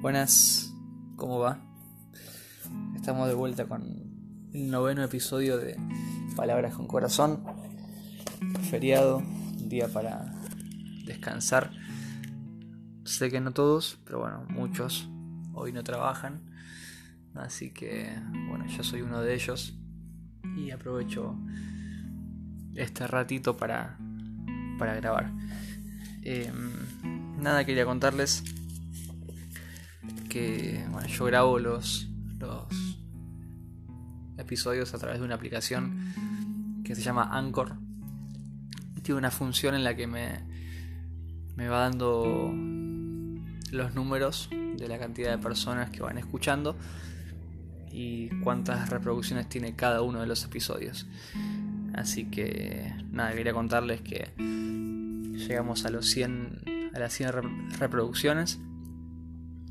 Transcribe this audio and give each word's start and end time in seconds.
Buenas, 0.00 0.72
¿cómo 1.16 1.40
va? 1.40 1.60
Estamos 2.96 3.28
de 3.28 3.34
vuelta 3.34 3.66
con 3.66 3.82
el 4.54 4.70
noveno 4.70 5.04
episodio 5.04 5.58
de 5.58 5.76
Palabras 6.36 6.74
con 6.74 6.86
Corazón. 6.86 7.44
Feriado, 8.70 9.22
día 9.58 9.88
para 9.88 10.32
descansar. 11.04 11.72
Sé 13.04 13.30
que 13.30 13.42
no 13.42 13.52
todos, 13.52 13.98
pero 14.06 14.20
bueno, 14.20 14.46
muchos 14.48 15.06
hoy 15.52 15.70
no 15.74 15.84
trabajan. 15.84 16.50
Así 17.34 17.70
que, 17.70 18.10
bueno, 18.48 18.66
yo 18.68 18.82
soy 18.82 19.02
uno 19.02 19.20
de 19.20 19.34
ellos 19.34 19.74
y 20.56 20.70
aprovecho 20.70 21.36
este 22.74 23.06
ratito 23.06 23.58
para, 23.58 23.98
para 24.78 24.94
grabar. 24.94 25.30
Em, 26.22 26.72
nada, 27.38 27.66
quería 27.66 27.84
contarles 27.84 28.42
que 30.30 30.82
yo 31.08 31.24
grabo 31.26 31.58
los, 31.58 32.08
los 32.38 32.96
episodios 34.38 34.94
a 34.94 34.98
través 34.98 35.18
de 35.18 35.26
una 35.26 35.34
aplicación 35.34 36.80
que 36.84 36.94
se 36.94 37.02
llama 37.02 37.28
Anchor. 37.32 37.74
Tiene 39.02 39.18
una 39.18 39.30
función 39.30 39.74
en 39.74 39.84
la 39.84 39.94
que 39.94 40.06
me, 40.06 40.40
me 41.56 41.68
va 41.68 41.80
dando 41.80 42.54
los 43.72 43.94
números 43.94 44.48
de 44.50 44.88
la 44.88 44.98
cantidad 44.98 45.30
de 45.32 45.38
personas 45.38 45.90
que 45.90 46.00
van 46.00 46.16
escuchando 46.16 46.76
y 47.90 48.28
cuántas 48.40 48.88
reproducciones 48.88 49.48
tiene 49.48 49.74
cada 49.74 50.00
uno 50.00 50.20
de 50.20 50.26
los 50.26 50.44
episodios. 50.44 51.06
Así 51.92 52.26
que 52.26 52.94
nada, 53.10 53.34
quería 53.34 53.52
contarles 53.52 54.00
que 54.00 54.30
llegamos 54.38 55.84
a 55.84 55.90
los 55.90 56.06
100 56.06 56.90
a 56.94 56.98
las 56.98 57.12
100 57.12 57.78
reproducciones 57.78 58.60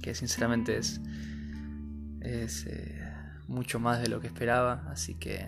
que 0.02 0.16
sinceramente 0.16 0.78
es, 0.78 1.02
es 2.22 2.66
eh, 2.66 3.02
mucho 3.48 3.80
más 3.80 4.02
de 4.02 4.10
lo 4.10 4.20
que 4.20 4.28
esperaba, 4.28 4.86
así 4.90 5.16
que 5.16 5.48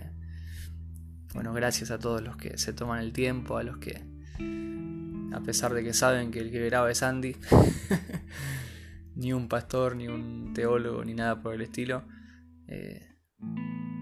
bueno, 1.34 1.54
gracias 1.54 1.92
a 1.92 2.00
todos 2.00 2.22
los 2.22 2.36
que 2.36 2.58
se 2.58 2.74
toman 2.74 3.00
el 3.00 3.14
tiempo, 3.14 3.58
a 3.58 3.64
los 3.64 3.78
que, 3.78 4.04
a 5.34 5.40
pesar 5.42 5.74
de 5.74 5.84
que 5.84 5.94
saben 5.94 6.30
que 6.30 6.40
el 6.40 6.52
que 6.52 6.66
graba 6.66 6.92
es 6.92 7.04
Andy, 7.04 7.38
ni 9.16 9.32
un 9.32 9.48
pastor, 9.48 9.96
ni 9.96 10.08
un 10.10 10.54
teólogo, 10.54 11.06
ni 11.06 11.14
nada 11.14 11.42
por 11.42 11.54
el 11.54 11.62
estilo, 11.62 12.04
eh, 12.68 13.16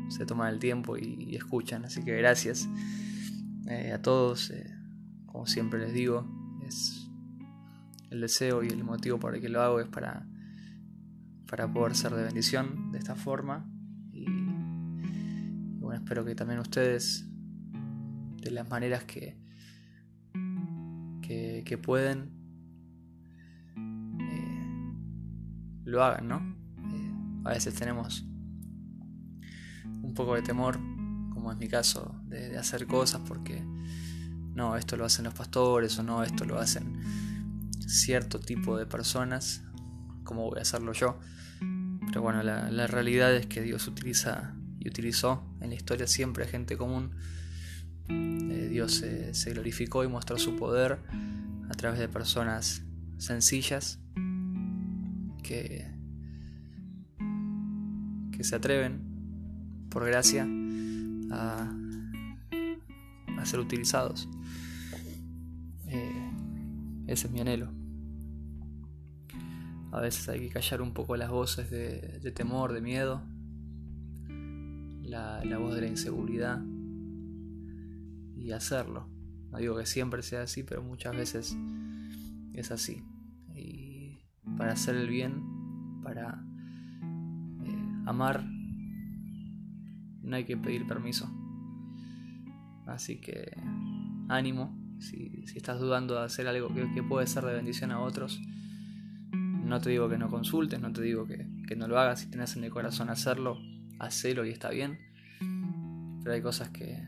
se 0.09 0.25
toman 0.25 0.51
el 0.51 0.59
tiempo 0.59 0.97
y, 0.97 1.35
escuchan, 1.35 1.85
así 1.85 2.03
que 2.03 2.17
gracias 2.17 2.67
eh, 3.67 3.91
a 3.91 4.01
todos, 4.01 4.51
como 5.27 5.45
siempre 5.45 5.79
les 5.79 5.93
digo, 5.93 6.27
es 6.65 7.11
el 8.09 8.21
deseo 8.21 8.63
y 8.63 8.67
el 8.69 8.83
motivo 8.83 9.19
por 9.19 9.35
el 9.35 9.41
que 9.41 9.49
lo 9.49 9.61
hago 9.61 9.79
es 9.79 9.87
para 9.87 10.25
para 11.49 11.71
poder 11.71 11.95
ser 11.95 12.13
de 12.13 12.23
bendición 12.23 12.91
de 12.91 12.99
esta 12.99 13.15
forma. 13.15 13.67
Y, 14.11 14.25
bueno, 15.79 15.95
espero 15.95 16.23
que 16.23 16.35
también 16.35 16.59
ustedes, 16.59 17.27
de 18.41 18.51
las 18.51 18.69
maneras 18.69 19.03
que, 19.05 19.37
que, 21.21 21.77
pueden, 21.77 22.31
eh, 24.19 24.93
lo 25.85 26.03
hagan, 26.03 26.27
¿no? 26.27 26.37
Eh, 26.91 27.13
a 27.45 27.49
veces 27.49 27.73
tenemos 27.75 28.25
un 30.01 30.13
poco 30.15 30.35
de 30.35 30.41
temor, 30.41 30.77
como 31.33 31.51
es 31.51 31.57
mi 31.57 31.67
caso, 31.67 32.19
de, 32.25 32.49
de 32.49 32.57
hacer 32.57 32.87
cosas 32.87 33.21
porque 33.27 33.63
no, 34.53 34.75
esto 34.75 34.97
lo 34.97 35.05
hacen 35.05 35.25
los 35.25 35.33
pastores 35.33 35.97
o 35.99 36.03
no, 36.03 36.23
esto 36.23 36.45
lo 36.45 36.59
hacen 36.59 36.99
cierto 37.87 38.39
tipo 38.39 38.77
de 38.77 38.85
personas, 38.85 39.63
¿cómo 40.29 40.47
voy 40.47 40.59
a 40.59 40.61
hacerlo 40.61 40.93
yo? 40.93 41.17
Pero 42.05 42.21
bueno, 42.21 42.43
la, 42.43 42.85
realidad 42.85 43.35
es 43.35 43.47
que 43.47 43.63
Dios 43.63 43.87
utiliza 43.87 44.53
y 44.77 44.87
utilizó 44.87 45.43
en 45.59 45.69
la 45.69 45.75
historia 45.75 46.05
siempre 46.05 46.45
gente 46.45 46.77
común. 46.77 47.15
Eh, 48.09 48.67
Dios 48.69 48.93
se, 48.93 49.53
glorificó 49.53 50.03
y 50.03 50.07
mostró 50.07 50.37
su 50.37 50.55
poder 50.55 50.99
a 51.67 51.73
través 51.73 51.99
de 51.99 52.07
personas 52.07 52.83
sencillas 53.17 53.97
que, 55.41 55.91
que 58.31 58.43
se 58.43 58.55
atreven 58.55 59.01
por 59.89 60.05
gracia 60.05 60.47
a, 61.31 61.73
a 63.35 63.45
ser 63.47 63.59
utilizados. 63.59 64.29
Eh, 65.87 66.31
ese 67.07 67.25
es 67.25 67.33
mi 67.33 67.41
anhelo. 67.41 67.78
A 69.91 70.01
veces 70.01 70.29
hay 70.29 70.41
que 70.41 70.49
callar 70.49 70.81
un 70.81 70.93
poco 70.93 71.15
las 71.15 71.31
voces 71.31 71.69
de, 71.71 72.31
temor, 72.31 72.73
de 72.73 72.81
miedo, 72.81 73.23
la, 75.01 75.41
voz 75.57 75.73
de 75.73 75.81
la 75.81 75.87
inseguridad 75.87 76.61
y 78.35 78.51
hacerlo. 78.51 79.09
No 79.51 79.57
digo 79.57 79.75
que 79.77 79.87
siempre 79.87 80.21
sea 80.21 80.43
así, 80.43 80.61
pero 80.61 80.83
muchas 80.83 81.15
veces 81.15 81.57
es 82.53 82.69
así. 82.71 83.01
Y 83.55 84.19
para 84.57 84.73
hacer 84.73 84.95
el 84.95 85.09
bien, 85.09 86.01
para 86.03 86.45
eh, 87.63 88.03
amar, 88.05 88.45
no 88.45 90.35
hay 90.35 90.45
que 90.45 90.55
pedir 90.55 90.85
permiso. 90.85 91.27
Así 92.85 93.19
que 93.19 93.57
ánimo, 94.27 94.77
si, 94.99 95.43
estás 95.55 95.79
dudando 95.79 96.13
de 96.13 96.25
hacer 96.25 96.47
algo 96.47 96.71
que 96.93 97.01
puede 97.01 97.25
ser 97.25 97.43
de 97.45 97.53
bendición 97.53 97.91
a 97.91 98.01
otros, 98.01 98.39
no 99.69 99.79
te 99.79 99.89
digo 99.89 100.09
que 100.09 100.17
no 100.17 100.29
consultes, 100.29 100.79
no 100.79 100.91
te 100.91 101.01
digo 101.01 101.25
que, 101.25 101.75
no 101.75 101.87
lo 101.87 101.99
hagas. 101.99 102.21
Si 102.21 102.27
tienes 102.27 102.55
en 102.55 102.63
el 102.63 102.71
corazón 102.71 103.09
hacerlo, 103.09 103.59
hacelo 103.99 104.45
y 104.45 104.49
está 104.49 104.69
bien. 104.69 104.99
Pero 106.23 106.33
hay 106.33 106.41
cosas 106.41 106.69
que, 106.69 107.07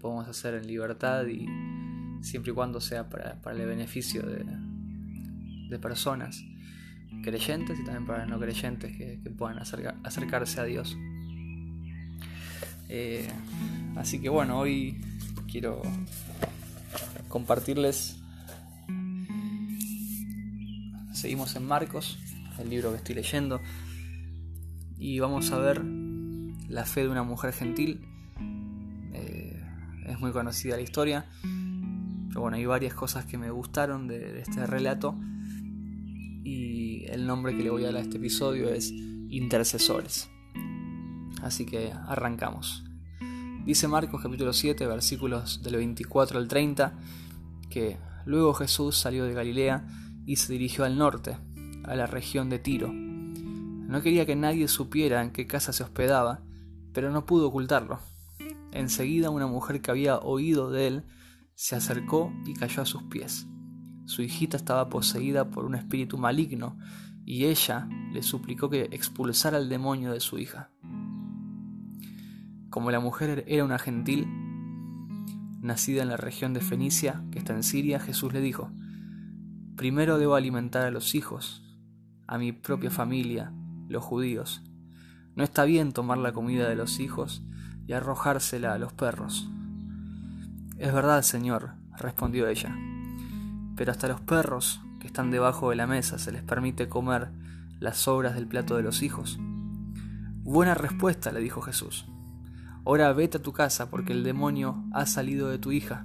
podemos 0.00 0.28
hacer 0.28 0.54
en 0.54 0.66
libertad 0.68 1.26
y 1.26 1.46
siempre 2.22 2.52
y 2.52 2.54
cuando 2.54 2.80
sea 2.80 3.10
para, 3.10 3.38
el 3.52 3.66
beneficio 3.66 4.22
de, 4.22 5.78
personas 5.78 6.42
creyentes 7.22 7.78
y 7.78 7.84
también 7.84 8.06
para 8.06 8.26
no 8.26 8.38
creyentes 8.38 8.96
que, 8.96 9.18
puedan 9.36 9.58
acercarse 9.58 10.60
a 10.60 10.64
Dios. 10.64 10.96
Eh, 12.88 13.28
así 13.96 14.20
que 14.20 14.28
bueno, 14.28 14.58
hoy 14.58 15.00
quiero 15.50 15.82
compartirles 17.28 18.19
Seguimos 21.20 21.54
en 21.54 21.66
Marcos, 21.66 22.18
el 22.58 22.70
libro 22.70 22.92
que 22.92 22.96
estoy 22.96 23.14
leyendo, 23.14 23.60
y 24.96 25.18
vamos 25.18 25.52
a 25.52 25.58
ver 25.58 25.84
la 25.84 26.86
fe 26.86 27.02
de 27.02 27.10
una 27.10 27.22
mujer 27.22 27.52
gentil. 27.52 28.08
Eh, 29.12 29.62
es 30.06 30.18
muy 30.18 30.32
conocida 30.32 30.76
la 30.76 30.80
historia, 30.80 31.26
pero 32.28 32.40
bueno, 32.40 32.56
hay 32.56 32.64
varias 32.64 32.94
cosas 32.94 33.26
que 33.26 33.36
me 33.36 33.50
gustaron 33.50 34.08
de, 34.08 34.40
este 34.40 34.66
relato 34.66 35.14
y 36.42 37.04
el 37.10 37.26
nombre 37.26 37.54
que 37.54 37.64
le 37.64 37.68
voy 37.68 37.82
a 37.82 37.88
dar 37.88 37.96
a 37.96 38.00
este 38.00 38.16
episodio 38.16 38.70
es 38.70 38.90
Intercesores. 38.90 40.30
Así 41.42 41.66
que 41.66 41.92
arrancamos. 41.92 42.82
Dice 43.66 43.88
Marcos 43.88 44.22
capítulo 44.22 44.54
7 44.54 44.86
versículos 44.86 45.62
del 45.62 45.76
24 45.76 46.38
al 46.38 46.48
30 46.48 46.94
que 47.68 47.98
luego 48.24 48.54
Jesús 48.54 48.96
salió 48.96 49.26
de 49.26 49.34
Galilea 49.34 49.84
y 50.26 50.36
se 50.36 50.52
dirigió 50.52 50.84
al 50.84 50.98
norte, 50.98 51.36
a 51.84 51.94
la 51.94 52.06
región 52.06 52.48
de 52.50 52.58
Tiro. 52.58 52.92
No 52.92 54.02
quería 54.02 54.26
que 54.26 54.36
nadie 54.36 54.68
supiera 54.68 55.22
en 55.22 55.30
qué 55.30 55.46
casa 55.46 55.72
se 55.72 55.82
hospedaba, 55.82 56.42
pero 56.92 57.10
no 57.10 57.26
pudo 57.26 57.48
ocultarlo. 57.48 57.98
Enseguida 58.72 59.30
una 59.30 59.46
mujer 59.46 59.80
que 59.80 59.90
había 59.90 60.18
oído 60.18 60.70
de 60.70 60.86
él 60.86 61.04
se 61.54 61.76
acercó 61.76 62.32
y 62.46 62.54
cayó 62.54 62.82
a 62.82 62.86
sus 62.86 63.02
pies. 63.04 63.46
Su 64.06 64.22
hijita 64.22 64.56
estaba 64.56 64.88
poseída 64.88 65.50
por 65.50 65.64
un 65.64 65.74
espíritu 65.74 66.18
maligno 66.18 66.78
y 67.24 67.46
ella 67.46 67.88
le 68.12 68.22
suplicó 68.22 68.70
que 68.70 68.88
expulsara 68.92 69.56
al 69.56 69.68
demonio 69.68 70.12
de 70.12 70.20
su 70.20 70.38
hija. 70.38 70.70
Como 72.70 72.90
la 72.90 73.00
mujer 73.00 73.44
era 73.46 73.64
una 73.64 73.78
gentil, 73.78 74.26
nacida 75.60 76.02
en 76.02 76.08
la 76.08 76.16
región 76.16 76.54
de 76.54 76.60
Fenicia, 76.60 77.24
que 77.30 77.38
está 77.38 77.54
en 77.54 77.62
Siria, 77.62 78.00
Jesús 78.00 78.32
le 78.32 78.40
dijo, 78.40 78.72
Primero 79.80 80.18
debo 80.18 80.34
alimentar 80.34 80.84
a 80.84 80.90
los 80.90 81.14
hijos, 81.14 81.62
a 82.26 82.36
mi 82.36 82.52
propia 82.52 82.90
familia, 82.90 83.50
los 83.88 84.04
judíos. 84.04 84.62
No 85.36 85.42
está 85.42 85.64
bien 85.64 85.94
tomar 85.94 86.18
la 86.18 86.34
comida 86.34 86.68
de 86.68 86.76
los 86.76 87.00
hijos 87.00 87.42
y 87.86 87.94
arrojársela 87.94 88.74
a 88.74 88.78
los 88.78 88.92
perros. 88.92 89.48
Es 90.76 90.92
verdad, 90.92 91.22
Señor, 91.22 91.76
respondió 91.96 92.46
ella, 92.46 92.76
pero 93.74 93.90
hasta 93.90 94.06
los 94.06 94.20
perros 94.20 94.82
que 95.00 95.06
están 95.06 95.30
debajo 95.30 95.70
de 95.70 95.76
la 95.76 95.86
mesa 95.86 96.18
se 96.18 96.30
les 96.30 96.42
permite 96.42 96.90
comer 96.90 97.30
las 97.78 97.96
sobras 97.96 98.34
del 98.34 98.46
plato 98.46 98.76
de 98.76 98.82
los 98.82 99.02
hijos. 99.02 99.38
Buena 100.42 100.74
respuesta, 100.74 101.32
le 101.32 101.40
dijo 101.40 101.62
Jesús. 101.62 102.04
Ahora 102.84 103.10
vete 103.14 103.38
a 103.38 103.42
tu 103.42 103.54
casa 103.54 103.88
porque 103.88 104.12
el 104.12 104.24
demonio 104.24 104.84
ha 104.92 105.06
salido 105.06 105.48
de 105.48 105.58
tu 105.58 105.72
hija. 105.72 106.04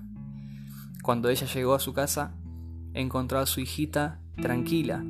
Cuando 1.04 1.28
ella 1.28 1.46
llegó 1.46 1.74
a 1.74 1.80
su 1.82 1.92
casa, 1.92 2.32
encontró 2.96 3.40
a 3.40 3.46
su 3.46 3.60
hijita 3.60 4.20
tranquila, 4.42 5.04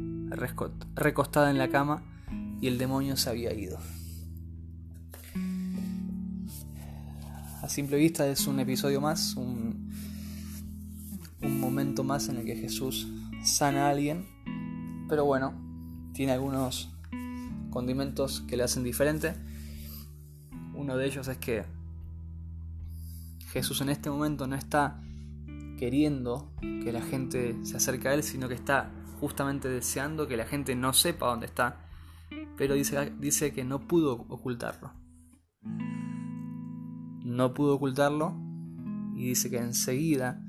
recostada 0.96 1.50
en 1.52 1.58
la 1.58 1.70
cama 1.70 2.04
y 2.60 2.68
el 2.68 2.78
demonio 2.78 3.16
se 3.16 3.30
había 3.30 3.54
ido. 3.54 3.78
A 7.62 7.70
simple 7.70 7.98
vista 7.98 8.28
es 8.28 8.48
un 8.48 8.60
episodio 8.60 9.02
más, 9.02 9.36
un, 9.36 9.90
un 11.42 11.60
momento 11.60 12.04
más 12.04 12.28
en 12.28 12.38
el 12.38 12.46
que 12.46 12.56
Jesús 12.56 13.08
sana 13.44 13.88
a 13.88 13.90
alguien, 13.92 14.26
pero 15.08 15.26
bueno, 15.26 15.54
tiene 16.14 16.32
algunos 16.32 16.90
condimentos 17.70 18.42
que 18.42 18.58
le 18.58 18.64
hacen 18.64 18.84
diferente. 18.84 19.36
Uno 20.74 20.98
de 20.98 21.06
ellos 21.06 21.28
es 21.28 21.38
que 21.38 21.66
Jesús 23.52 23.82
en 23.82 23.90
este 23.90 24.10
momento 24.10 24.48
no 24.48 24.56
está 24.56 25.02
queriendo 25.78 26.52
que 26.62 26.92
la 26.92 27.02
gente 27.02 27.64
se 27.66 27.78
acerque 27.78 28.08
a 28.08 28.14
Él, 28.14 28.24
sino 28.24 28.48
que 28.48 28.56
está 28.56 28.92
justamente 29.20 29.70
deseando 29.70 30.28
que 30.28 30.38
la 30.38 30.46
gente 30.46 30.76
no 30.76 30.94
sepa 30.94 31.28
dónde 31.28 31.46
está, 31.46 31.88
pero 32.58 32.76
dice, 32.76 33.14
dice 33.20 33.54
que 33.54 33.64
no 33.64 33.88
pudo 33.88 34.26
ocultarlo. 34.30 34.94
No 37.24 37.54
pudo 37.54 37.76
ocultarlo 37.76 38.36
y 39.16 39.30
dice 39.30 39.50
que 39.50 39.58
enseguida 39.58 40.42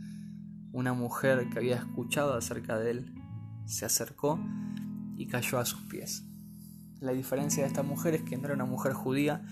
una 0.73 0.93
mujer 0.93 1.49
que 1.49 1.58
había 1.58 1.76
escuchado 1.76 2.34
acerca 2.34 2.78
de 2.78 2.90
él 2.90 3.14
se 3.64 3.87
acercó 3.87 4.38
y 5.17 5.26
cayó 5.26 5.58
a 5.58 5.64
sus 5.64 5.81
pies. 5.82 6.25
La 7.00 7.12
diferencia 7.12 7.62
de 7.62 7.69
esta 7.69 7.82
mujer 7.82 8.14
es 8.14 8.23
que 8.23 8.37
no 8.37 8.44
era 8.44 8.55
una 8.55 8.64
mujer 8.64 8.93
judía, 8.93 9.43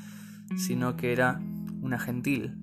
sino 0.56 0.96
que 0.96 1.12
era 1.12 1.40
una 1.80 1.98
gentil. 1.98 2.58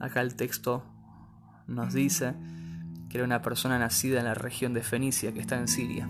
Acá 0.00 0.20
el 0.20 0.34
texto 0.36 0.84
nos 1.66 1.92
dice 1.92 2.34
que 3.08 3.18
era 3.18 3.24
una 3.24 3.42
persona 3.42 3.78
nacida 3.78 4.18
en 4.18 4.26
la 4.26 4.34
región 4.34 4.74
de 4.74 4.82
Fenicia, 4.82 5.32
que 5.32 5.40
está 5.40 5.58
en 5.58 5.68
Siria. 5.68 6.08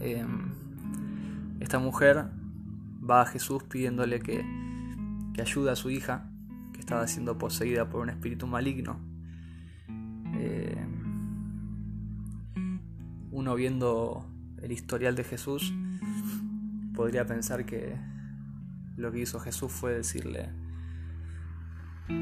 Em, 0.00 0.54
esta 1.60 1.78
mujer 1.78 2.26
va 3.08 3.22
a 3.22 3.26
Jesús 3.26 3.62
pidiéndole 3.64 4.20
que, 4.20 4.44
que 5.34 5.42
ayude 5.42 5.70
a 5.70 5.76
su 5.76 5.90
hija, 5.90 6.30
que 6.72 6.80
estaba 6.80 7.06
siendo 7.06 7.38
poseída 7.38 7.88
por 7.88 8.00
un 8.00 8.10
espíritu 8.10 8.46
maligno. 8.46 8.98
Em, 9.88 11.00
uno 13.30 13.54
viendo 13.54 14.26
el 14.62 14.72
historial 14.72 15.14
de 15.14 15.24
Jesús 15.24 15.72
podría 16.94 17.26
pensar 17.26 17.64
que 17.64 17.96
lo 18.96 19.12
que 19.12 19.20
hizo 19.20 19.40
Jesús 19.40 19.70
fue 19.70 19.94
decirle, 19.94 20.50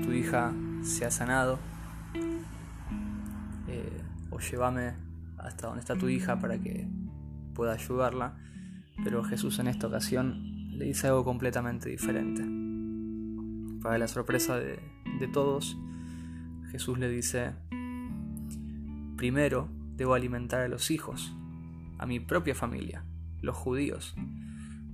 tu 0.04 0.12
hija 0.12 0.52
se 0.82 1.04
ha 1.04 1.10
sanado, 1.10 1.58
eh, 3.68 4.02
o 4.30 4.38
llévame 4.38 4.94
hasta 5.38 5.66
donde 5.68 5.80
está 5.80 5.96
tu 5.96 6.08
hija 6.08 6.38
para 6.38 6.58
que 6.58 6.88
pueda 7.54 7.72
ayudarla, 7.72 8.36
pero 9.02 9.24
Jesús 9.24 9.58
en 9.58 9.68
esta 9.68 9.86
ocasión 9.86 10.78
le 10.78 10.86
dice 10.86 11.08
algo 11.08 11.24
completamente 11.24 11.88
diferente. 11.88 12.44
Para 13.82 13.98
la 13.98 14.08
sorpresa 14.08 14.56
de, 14.58 14.80
de 15.18 15.28
todos, 15.28 15.76
Jesús 16.70 16.98
le 16.98 17.08
dice, 17.08 17.52
primero 19.16 19.68
debo 19.96 20.14
alimentar 20.14 20.60
a 20.60 20.68
los 20.68 20.90
hijos, 20.90 21.34
a 21.98 22.06
mi 22.06 22.20
propia 22.20 22.54
familia, 22.54 23.04
los 23.40 23.56
judíos. 23.56 24.14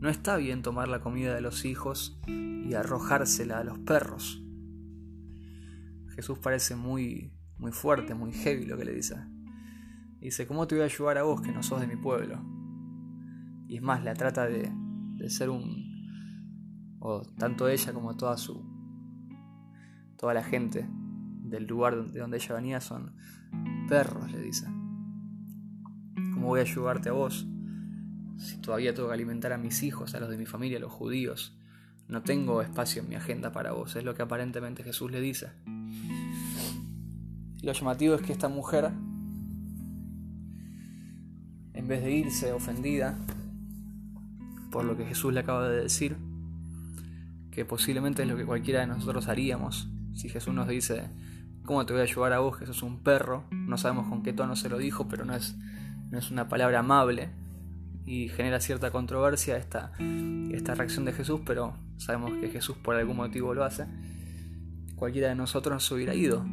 No 0.01 0.09
está 0.09 0.37
bien 0.37 0.63
tomar 0.63 0.89
la 0.89 1.01
comida 1.01 1.35
de 1.35 1.41
los 1.41 1.65
hijos 1.65 2.19
y 2.27 2.75
arrojársela 2.75 3.59
a 3.59 3.65
los 3.65 3.79
perros. 3.79 4.43
Jesús 6.15 6.39
parece 6.39 6.77
muy 6.77 7.33
muy 7.59 7.73
fuerte, 7.73 8.15
muy 8.15 8.33
heavy 8.33 8.67
lo 8.67 8.77
que 8.77 8.85
le 8.85 8.95
dice. 8.95 9.17
Dice, 10.21 10.47
¿cómo 10.47 10.67
te 10.67 10.75
voy 10.75 10.83
a 10.83 10.87
ayudar 10.87 11.19
a 11.19 11.23
vos 11.23 11.41
que 11.41 11.53
no 11.53 11.63
sos 11.63 11.81
de 11.81 11.87
mi 11.87 11.97
pueblo? 11.97 12.43
Y 13.69 13.77
es 13.77 13.83
más, 13.83 14.03
la 14.05 14.15
trata 14.15 14.47
de, 14.47 14.71
de 15.17 15.31
ser 15.31 15.51
un... 15.51 16.97
o 16.99 17.23
tanto 17.39 17.69
ella 17.69 17.93
como 17.93 18.17
toda 18.17 18.37
su... 18.37 18.65
toda 20.17 20.35
la 20.35 20.43
gente 20.43 20.89
del 20.91 21.67
lugar 21.67 22.11
de 22.11 22.21
donde 22.21 22.39
ella 22.39 22.55
venía 22.55 22.81
son 22.81 23.15
perros, 23.89 24.31
le 24.33 24.41
dice. 24.41 24.67
¿Cómo 26.33 26.49
voy 26.49 26.61
a 26.61 26.63
ayudarte 26.63 27.11
a 27.11 27.13
vos? 27.13 27.47
Si 28.39 28.61
todavía 28.61 28.95
tengo 28.95 29.09
que 29.09 29.15
alimentar 29.15 29.53
a 29.53 29.59
mis 29.59 29.83
hijos, 29.83 30.15
a 30.15 30.21
los 30.21 30.31
de 30.31 30.39
mi 30.39 30.47
familia, 30.47 30.79
a 30.79 30.81
los 30.81 30.93
judíos. 30.93 31.59
No 32.09 32.23
tengo 32.23 32.63
espacio 32.63 33.03
en 33.03 33.09
mi 33.09 33.15
agenda 33.15 33.53
para 33.53 33.73
vos, 33.73 33.95
es 33.97 34.05
lo 34.05 34.15
que 34.15 34.23
aparentemente 34.23 34.83
Jesús 34.83 35.11
le 35.11 35.21
dice 35.21 35.53
lo 37.65 37.73
llamativo 37.73 38.15
es 38.15 38.23
que 38.23 38.33
esta 38.33 38.49
mujer, 38.49 38.91
en 41.73 41.89
vez 41.89 42.03
de 42.03 42.13
irse 42.13 42.53
ofendida 42.53 43.19
por 44.71 44.85
lo 44.85 44.97
que 44.97 45.07
Jesús 45.07 45.33
le 45.33 45.41
acaba 45.41 45.69
de 45.69 45.83
decir, 45.83 46.17
que 47.51 47.65
posiblemente 47.65 48.23
es 48.23 48.29
lo 48.29 48.37
que 48.37 48.45
cualquiera 48.45 48.81
de 48.81 48.87
nosotros 48.87 49.29
haríamos, 49.29 49.89
si 50.15 50.29
Jesús 50.29 50.53
nos 50.53 50.69
dice, 50.69 51.09
¿cómo 51.65 51.87
te 51.87 51.93
voy 51.93 52.01
a 52.01 52.05
ayudar 52.05 52.33
a 52.35 52.41
vos 52.41 52.59
que 52.59 52.67
sos 52.67 52.83
un 52.83 53.03
perro? 53.03 53.45
No 53.51 53.79
sabemos 53.79 54.09
con 54.09 54.23
qué 54.23 54.33
tono 54.33 54.57
se 54.57 54.69
lo 54.69 54.79
dijo, 54.79 55.09
pero 55.09 55.25
no 55.25 55.35
es, 55.35 55.57
no 56.11 56.19
es 56.19 56.31
una 56.31 56.49
palabra 56.49 56.81
amable 56.81 57.31
y 58.05 58.29
genera 58.29 58.61
cierta 58.61 58.91
controversia 58.91 59.57
esta, 59.57 59.93
esta 60.51 60.75
reacción 60.75 61.05
de 61.05 61.13
Jesús, 61.13 61.41
pero 61.47 61.75
sabemos 61.97 62.33
que 62.41 62.51
Jesús 62.51 62.77
por 62.77 62.97
algún 62.97 63.17
motivo 63.17 63.55
lo 63.55 63.65
hace. 63.65 63.87
Cualquiera 64.97 65.29
de 65.29 65.35
nosotros 65.35 65.75
nos 65.75 65.91
hubiera 65.93 66.15
ido, 66.15 66.45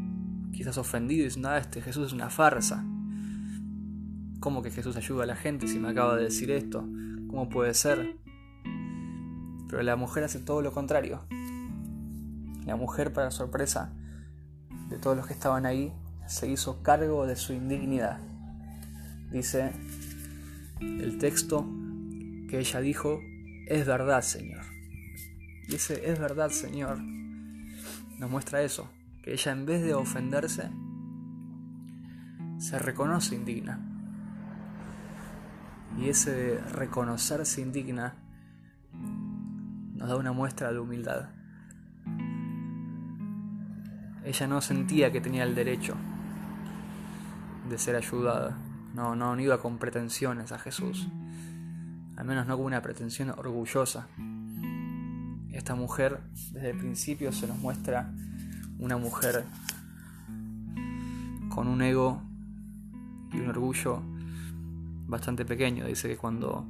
quizás 0.51 0.77
ofendido 0.77 1.23
diciendo, 1.23 1.49
ah, 1.49 1.57
este 1.57 1.81
Jesús 1.81 2.07
es 2.07 2.13
una 2.13 2.29
farsa. 2.29 2.83
¿Cómo 4.39 4.61
que 4.61 4.71
Jesús 4.71 4.95
ayuda 4.95 5.23
a 5.23 5.27
la 5.27 5.35
gente 5.35 5.67
si 5.67 5.79
me 5.79 5.89
acaba 5.89 6.15
de 6.15 6.23
decir 6.23 6.51
esto? 6.51 6.81
¿Cómo 7.27 7.49
puede 7.49 7.73
ser? 7.73 8.17
Pero 9.69 9.83
la 9.83 9.95
mujer 9.95 10.23
hace 10.23 10.39
todo 10.39 10.61
lo 10.61 10.71
contrario. 10.71 11.21
La 12.65 12.75
mujer, 12.75 13.13
para 13.13 13.31
sorpresa 13.31 13.93
de 14.89 14.97
todos 14.97 15.15
los 15.15 15.27
que 15.27 15.33
estaban 15.33 15.65
ahí, 15.65 15.93
se 16.27 16.49
hizo 16.49 16.81
cargo 16.83 17.25
de 17.25 17.35
su 17.35 17.53
indignidad. 17.53 18.19
Dice 19.31 19.71
el 20.79 21.17
texto 21.17 21.65
que 22.49 22.59
ella 22.59 22.81
dijo, 22.81 23.19
es 23.67 23.85
verdad, 23.85 24.21
Señor. 24.21 24.63
Dice, 25.67 26.01
es 26.11 26.19
verdad, 26.19 26.49
Señor. 26.49 26.97
Nos 26.99 28.29
muestra 28.29 28.61
eso 28.61 28.89
que 29.21 29.33
ella 29.33 29.51
en 29.51 29.65
vez 29.65 29.83
de 29.83 29.93
ofenderse, 29.93 30.69
se 32.57 32.79
reconoce 32.79 33.35
indigna. 33.35 33.79
Y 35.97 36.09
ese 36.09 36.59
reconocerse 36.73 37.61
indigna 37.61 38.15
nos 39.95 40.09
da 40.09 40.15
una 40.15 40.31
muestra 40.31 40.71
de 40.71 40.79
humildad. 40.79 41.29
Ella 44.23 44.47
no 44.47 44.61
sentía 44.61 45.11
que 45.11 45.21
tenía 45.21 45.43
el 45.43 45.55
derecho 45.55 45.95
de 47.69 47.77
ser 47.77 47.95
ayudada. 47.95 48.57
No, 48.93 49.15
no, 49.15 49.35
no 49.35 49.41
iba 49.41 49.59
con 49.59 49.77
pretensiones 49.77 50.51
a 50.51 50.59
Jesús. 50.59 51.07
Al 52.17 52.25
menos 52.25 52.45
no 52.45 52.57
con 52.57 52.67
una 52.67 52.81
pretensión 52.81 53.31
orgullosa. 53.31 54.07
Esta 55.51 55.75
mujer 55.75 56.21
desde 56.51 56.69
el 56.71 56.77
principio 56.77 57.31
se 57.31 57.47
nos 57.47 57.57
muestra 57.57 58.13
una 58.81 58.97
mujer 58.97 59.45
con 61.49 61.67
un 61.67 61.81
ego 61.83 62.21
y 63.31 63.39
un 63.39 63.47
orgullo 63.49 64.01
bastante 65.07 65.45
pequeño. 65.45 65.85
Dice 65.85 66.09
que 66.09 66.17
cuando 66.17 66.65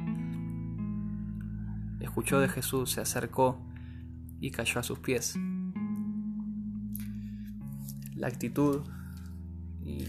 escuchó 2.01 2.41
de 2.41 2.49
Jesús 2.49 2.91
se 2.91 3.01
acercó 3.01 3.57
y 4.41 4.51
cayó 4.51 4.81
a 4.81 4.83
sus 4.83 4.99
pies. 4.99 5.35
La 8.15 8.27
actitud 8.27 8.81
y, 9.83 10.05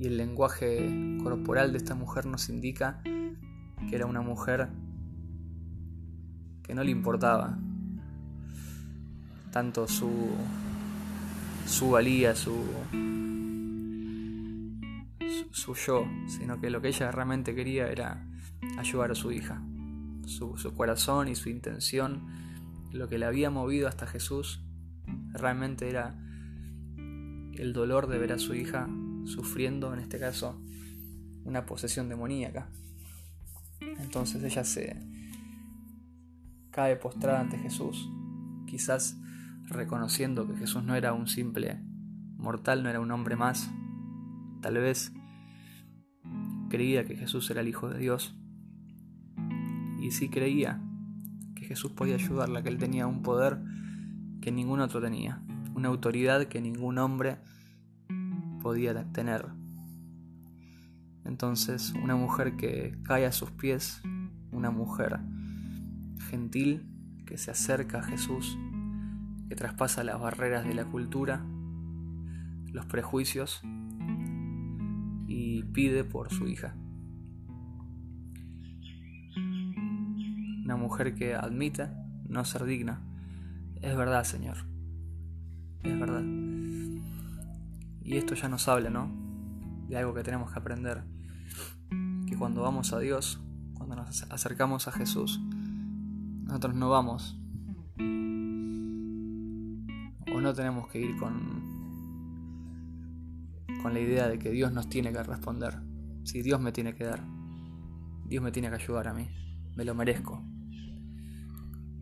el 0.00 0.18
lenguaje 0.18 1.18
corporal 1.22 1.72
de 1.72 1.78
esta 1.78 1.94
mujer 1.94 2.26
nos 2.26 2.50
indica 2.50 3.00
que 3.02 3.96
era 3.96 4.04
una 4.04 4.20
mujer 4.20 4.68
que 6.62 6.74
no 6.74 6.84
le 6.84 6.90
importaba 6.90 7.56
tanto 9.52 9.88
su 9.88 10.10
su 11.66 11.90
valía, 11.90 12.34
su, 12.34 12.64
su, 15.50 15.74
yo, 15.74 16.06
sino 16.28 16.60
que 16.60 16.70
lo 16.70 16.80
que 16.80 16.88
ella 16.88 17.10
realmente 17.10 17.54
quería 17.54 17.88
era 17.90 18.24
ayudar 18.78 19.10
a 19.10 19.14
su 19.14 19.32
hija. 19.32 19.62
Su, 20.26 20.56
su 20.56 20.74
corazón 20.74 21.28
y 21.28 21.34
su 21.34 21.50
intención, 21.50 22.26
lo 22.92 23.08
que 23.08 23.18
le 23.18 23.26
había 23.26 23.50
movido 23.50 23.88
hasta 23.88 24.06
Jesús, 24.06 24.62
realmente 25.32 25.88
era 25.88 26.18
el 26.96 27.72
dolor 27.72 28.06
de 28.06 28.18
ver 28.18 28.32
a 28.32 28.38
su 28.38 28.54
hija 28.54 28.88
sufriendo, 29.24 29.92
en 29.92 30.00
este 30.00 30.18
caso, 30.18 30.60
una 31.44 31.66
posesión 31.66 32.08
demoníaca. 32.08 32.70
Entonces 33.80 34.42
ella 34.42 34.64
se 34.64 35.02
cae 36.70 36.96
postrada 36.96 37.40
ante 37.40 37.58
Jesús, 37.58 38.08
quizás 38.66 39.16
reconociendo 39.66 40.46
que 40.46 40.56
Jesús 40.56 40.82
no 40.84 40.94
era 40.94 41.12
un 41.12 41.26
simple 41.26 41.80
mortal, 42.36 42.82
no 42.82 42.88
era 42.88 43.00
un 43.00 43.10
hombre 43.10 43.36
más, 43.36 43.70
tal 44.62 44.74
vez 44.74 45.12
creía 46.68 47.04
que 47.04 47.16
Jesús 47.16 47.50
era 47.50 47.60
el 47.60 47.68
Hijo 47.68 47.88
de 47.88 47.98
Dios. 47.98 48.36
Y 50.00 50.10
sí 50.10 50.28
creía 50.28 50.80
que 51.54 51.64
Jesús 51.64 51.92
podía 51.92 52.14
ayudarla, 52.14 52.62
que 52.62 52.68
él 52.68 52.78
tenía 52.78 53.06
un 53.06 53.22
poder 53.22 53.60
que 54.40 54.52
ningún 54.52 54.80
otro 54.80 55.00
tenía, 55.00 55.42
una 55.74 55.88
autoridad 55.88 56.44
que 56.44 56.60
ningún 56.60 56.98
hombre 56.98 57.38
podía 58.62 59.04
tener. 59.12 59.46
Entonces, 61.24 61.92
una 62.02 62.14
mujer 62.14 62.56
que 62.56 62.96
cae 63.02 63.26
a 63.26 63.32
sus 63.32 63.50
pies, 63.50 64.00
una 64.52 64.70
mujer 64.70 65.18
gentil 66.30 66.86
que 67.26 67.38
se 67.38 67.50
acerca 67.50 67.98
a 67.98 68.02
Jesús, 68.04 68.56
que 69.48 69.54
traspasa 69.54 70.04
las 70.04 70.20
barreras 70.20 70.66
de 70.66 70.74
la 70.74 70.84
cultura, 70.84 71.44
los 72.72 72.86
prejuicios 72.86 73.60
y 75.26 75.62
pide 75.64 76.04
por 76.04 76.30
su 76.30 76.48
hija. 76.48 76.74
Una 80.64 80.76
mujer 80.76 81.14
que 81.14 81.34
admite 81.34 81.88
no 82.28 82.44
ser 82.44 82.64
digna. 82.64 83.00
Es 83.80 83.96
verdad, 83.96 84.24
Señor. 84.24 84.56
Es 85.82 85.98
verdad. 85.98 86.24
Y 88.02 88.16
esto 88.16 88.34
ya 88.34 88.48
nos 88.48 88.66
habla, 88.68 88.90
¿no? 88.90 89.10
De 89.88 89.96
algo 89.96 90.12
que 90.14 90.24
tenemos 90.24 90.52
que 90.52 90.58
aprender. 90.58 91.04
Que 92.26 92.36
cuando 92.36 92.62
vamos 92.62 92.92
a 92.92 92.98
Dios, 92.98 93.40
cuando 93.74 93.94
nos 93.94 94.24
acercamos 94.24 94.88
a 94.88 94.92
Jesús, 94.92 95.40
nosotros 96.44 96.74
no 96.74 96.90
vamos 96.90 97.38
o 100.32 100.40
no 100.40 100.54
tenemos 100.54 100.88
que 100.88 101.00
ir 101.00 101.16
con 101.16 101.76
con 103.82 103.94
la 103.94 104.00
idea 104.00 104.28
de 104.28 104.38
que 104.38 104.50
Dios 104.50 104.72
nos 104.72 104.88
tiene 104.88 105.12
que 105.12 105.22
responder. 105.22 105.80
Si 106.24 106.42
Dios 106.42 106.60
me 106.60 106.72
tiene 106.72 106.94
que 106.94 107.04
dar, 107.04 107.22
Dios 108.24 108.42
me 108.42 108.50
tiene 108.50 108.68
que 108.68 108.74
ayudar 108.74 109.08
a 109.08 109.14
mí, 109.14 109.28
me 109.76 109.84
lo 109.84 109.94
merezco. 109.94 110.42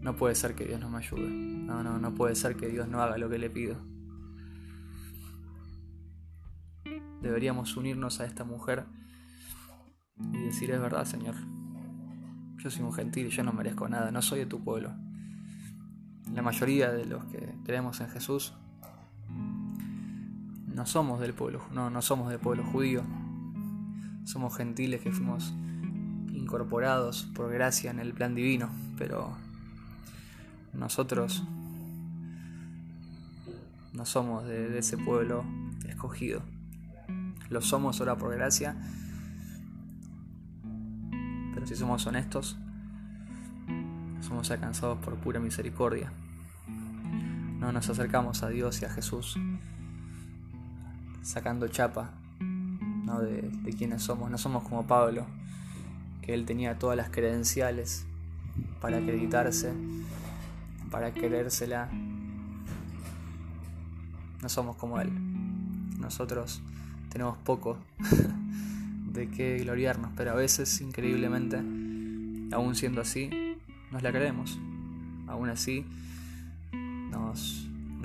No 0.00 0.16
puede 0.16 0.35
ser 0.35 0.54
que 0.54 0.64
Dios 0.64 0.81
no 0.81 0.88
me 0.88 0.99
ayude. 0.99 1.28
No, 1.28 1.83
no, 1.83 1.99
no 1.99 2.14
puede 2.14 2.35
ser 2.35 2.57
que 2.57 2.69
Dios 2.69 2.88
no 2.88 3.02
haga 3.02 3.19
lo 3.19 3.28
que 3.28 3.38
le 3.38 3.50
pido. 3.50 3.76
Deberíamos 7.21 7.76
unirnos 7.76 8.21
a 8.21 8.26
esta 8.26 8.45
mujer 8.45 8.87
y 10.33 10.38
decir 10.38 10.71
es 10.71 10.81
verdad, 10.81 11.04
Señor. 11.04 11.35
Yo 12.57 12.71
soy 12.71 12.83
un 12.83 12.93
gentil, 12.93 13.28
yo 13.28 13.43
no 13.43 13.52
merezco 13.52 13.88
nada, 13.88 14.11
no 14.11 14.23
soy 14.23 14.40
de 14.40 14.47
tu 14.47 14.62
pueblo. 14.62 14.95
La 16.34 16.42
mayoría 16.42 16.90
de 16.90 17.04
los 17.06 17.24
que 17.26 17.54
creemos 17.64 18.00
en 18.00 18.08
Jesús 18.08 18.54
no 20.74 20.84
somos 20.84 21.20
del 21.20 21.32
pueblo, 21.32 21.62
no, 21.72 22.02
somos 22.02 22.28
del 22.28 22.40
pueblo 22.40 22.64
judío. 22.64 23.04
Somos 24.24 24.56
gentiles 24.56 25.00
que 25.00 25.12
fuimos 25.12 25.54
incorporados 26.32 27.30
por 27.34 27.52
gracia 27.52 27.92
en 27.92 28.00
el 28.00 28.12
plan 28.12 28.34
divino, 28.34 28.70
pero 28.98 29.36
nosotros 30.72 31.44
no 33.92 34.04
somos 34.04 34.44
de, 34.46 34.76
ese 34.76 34.98
pueblo 34.98 35.44
escogido. 35.86 36.42
Lo 37.48 37.60
somos 37.60 38.00
ahora 38.00 38.16
por 38.16 38.34
gracia, 38.34 38.74
pero 41.54 41.64
si 41.64 41.76
somos 41.76 42.04
honestos, 42.08 42.56
somos 44.20 44.50
alcanzados 44.50 44.98
por 44.98 45.14
pura 45.16 45.38
misericordia. 45.38 46.10
No 47.64 47.73
nos 47.73 47.88
acercamos 47.88 48.42
a 48.42 48.50
Dios 48.50 48.83
y 48.83 48.85
a 48.85 48.90
Jesús 48.90 49.38
sacando 51.23 51.66
chapa 51.68 52.11
de, 52.38 53.40
de 53.40 53.73
quiénes 53.73 54.02
somos. 54.02 54.30
No 54.30 54.37
somos 54.37 54.64
como 54.64 54.87
Pablo, 54.87 55.25
que 56.21 56.35
él 56.35 56.44
tenía 56.44 56.78
todas 56.78 56.94
las 56.94 57.09
credenciales 57.09 58.04
para 58.83 58.99
acreditarse, 58.99 59.73
para 60.90 61.14
querérsela. 61.14 61.88
No 64.42 64.49
somos 64.50 64.76
como 64.76 65.00
él. 65.00 65.11
Nosotros 65.99 66.61
tenemos 67.09 67.38
poco 67.38 67.78
de 69.11 69.30
qué 69.30 69.56
gloriarnos, 69.61 70.11
pero 70.14 70.33
a 70.33 70.35
veces, 70.35 70.83
increíblemente, 70.83 71.56
aún 72.54 72.75
siendo 72.75 73.00
así, 73.00 73.56
nos 73.90 74.02
la 74.02 74.12
creemos. 74.12 74.59
Aún 75.28 75.49
así, 75.49 75.87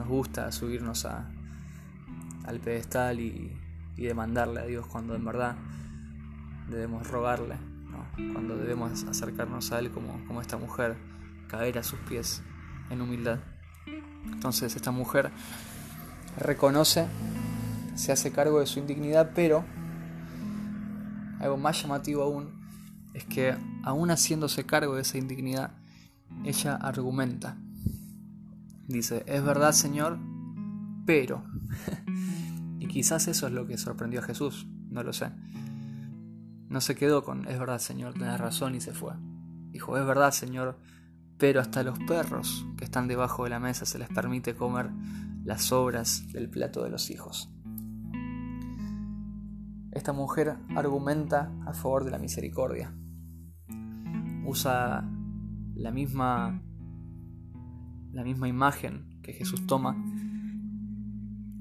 gusta 0.10 0.52
subirnos 0.52 1.06
al 1.06 2.60
pedestal 2.64 3.20
y, 3.20 3.56
demandarle 3.96 4.62
a 4.62 4.66
Dios 4.66 4.88
cuando 4.88 5.14
en 5.14 5.26
verdad 5.26 5.58
debemos 6.70 7.06
rogarle, 7.10 7.58
cuando 8.32 8.56
debemos 8.56 9.04
acercarnos 9.04 9.74
a 9.74 9.80
Él 9.80 9.92
como, 9.92 10.26
como 10.26 10.42
esta 10.42 10.56
mujer, 10.56 10.96
caer 11.50 11.78
a 11.78 11.84
sus 11.84 12.00
pies 12.00 12.42
en 12.90 13.02
humildad. 13.02 13.40
Entonces 14.26 14.76
esta 14.76 14.92
mujer 14.92 15.32
reconoce, 16.38 17.08
se 17.96 18.14
hace 18.14 18.32
cargo 18.32 18.62
de 18.62 18.68
su 18.68 18.80
indignidad, 18.80 19.32
pero 19.36 19.66
algo 21.40 21.58
más 21.58 21.82
llamativo 21.82 22.24
aún 22.24 22.60
es 23.14 23.26
que 23.26 23.56
aún 23.84 24.12
haciéndose 24.12 24.66
cargo 24.66 24.96
de 24.96 25.02
esa 25.02 25.18
indignidad, 25.18 25.72
ella 26.46 26.76
argumenta. 26.76 27.58
Dice, 28.90 29.24
es 29.28 29.44
verdad 29.44 29.72
Señor, 29.72 30.18
pero 31.06 31.44
quizás 32.90 33.28
eso 33.28 33.46
es 33.46 33.54
lo 33.54 33.68
que 33.68 33.78
sorprendió 33.78 34.20
a 34.20 34.24
Jesús, 34.24 34.68
no 34.90 35.04
lo 35.04 35.14
sé. 35.14 35.32
No 36.70 36.82
se 36.82 36.96
quedó 36.96 37.24
con, 37.24 37.48
es 37.48 37.60
verdad 37.60 37.78
Señor, 37.78 38.16
tenés 38.16 38.40
razón 38.40 38.74
y 38.74 38.82
se 38.82 38.96
fue. 38.96 39.14
Dijo, 39.70 39.96
es 39.96 40.04
verdad 40.08 40.32
Señor, 40.32 40.80
pero 41.38 41.62
hasta 41.62 41.84
los 41.84 42.00
perros 42.00 42.66
que 42.78 42.84
están 42.84 43.08
debajo 43.08 43.44
de 43.44 43.52
la 43.52 43.60
mesa 43.60 43.86
se 43.86 44.00
les 44.00 44.10
permite 44.10 44.56
comer 44.56 44.90
las 45.44 45.66
sobras 45.66 46.28
del 46.34 46.50
plato 46.50 46.84
de 46.84 46.90
los 46.90 47.12
hijos. 47.12 47.54
Esta 49.92 50.14
mujer 50.14 50.58
argumenta 50.76 51.52
a 51.68 51.74
favor 51.74 52.06
de 52.06 52.12
la 52.12 52.18
misericordia. 52.18 52.92
Usa 54.46 55.08
la 55.76 55.92
misma 55.92 56.64
la 58.20 58.26
misma 58.26 58.50
imagen 58.50 59.06
que 59.24 59.32
Jesús 59.32 59.66
toma 59.66 59.96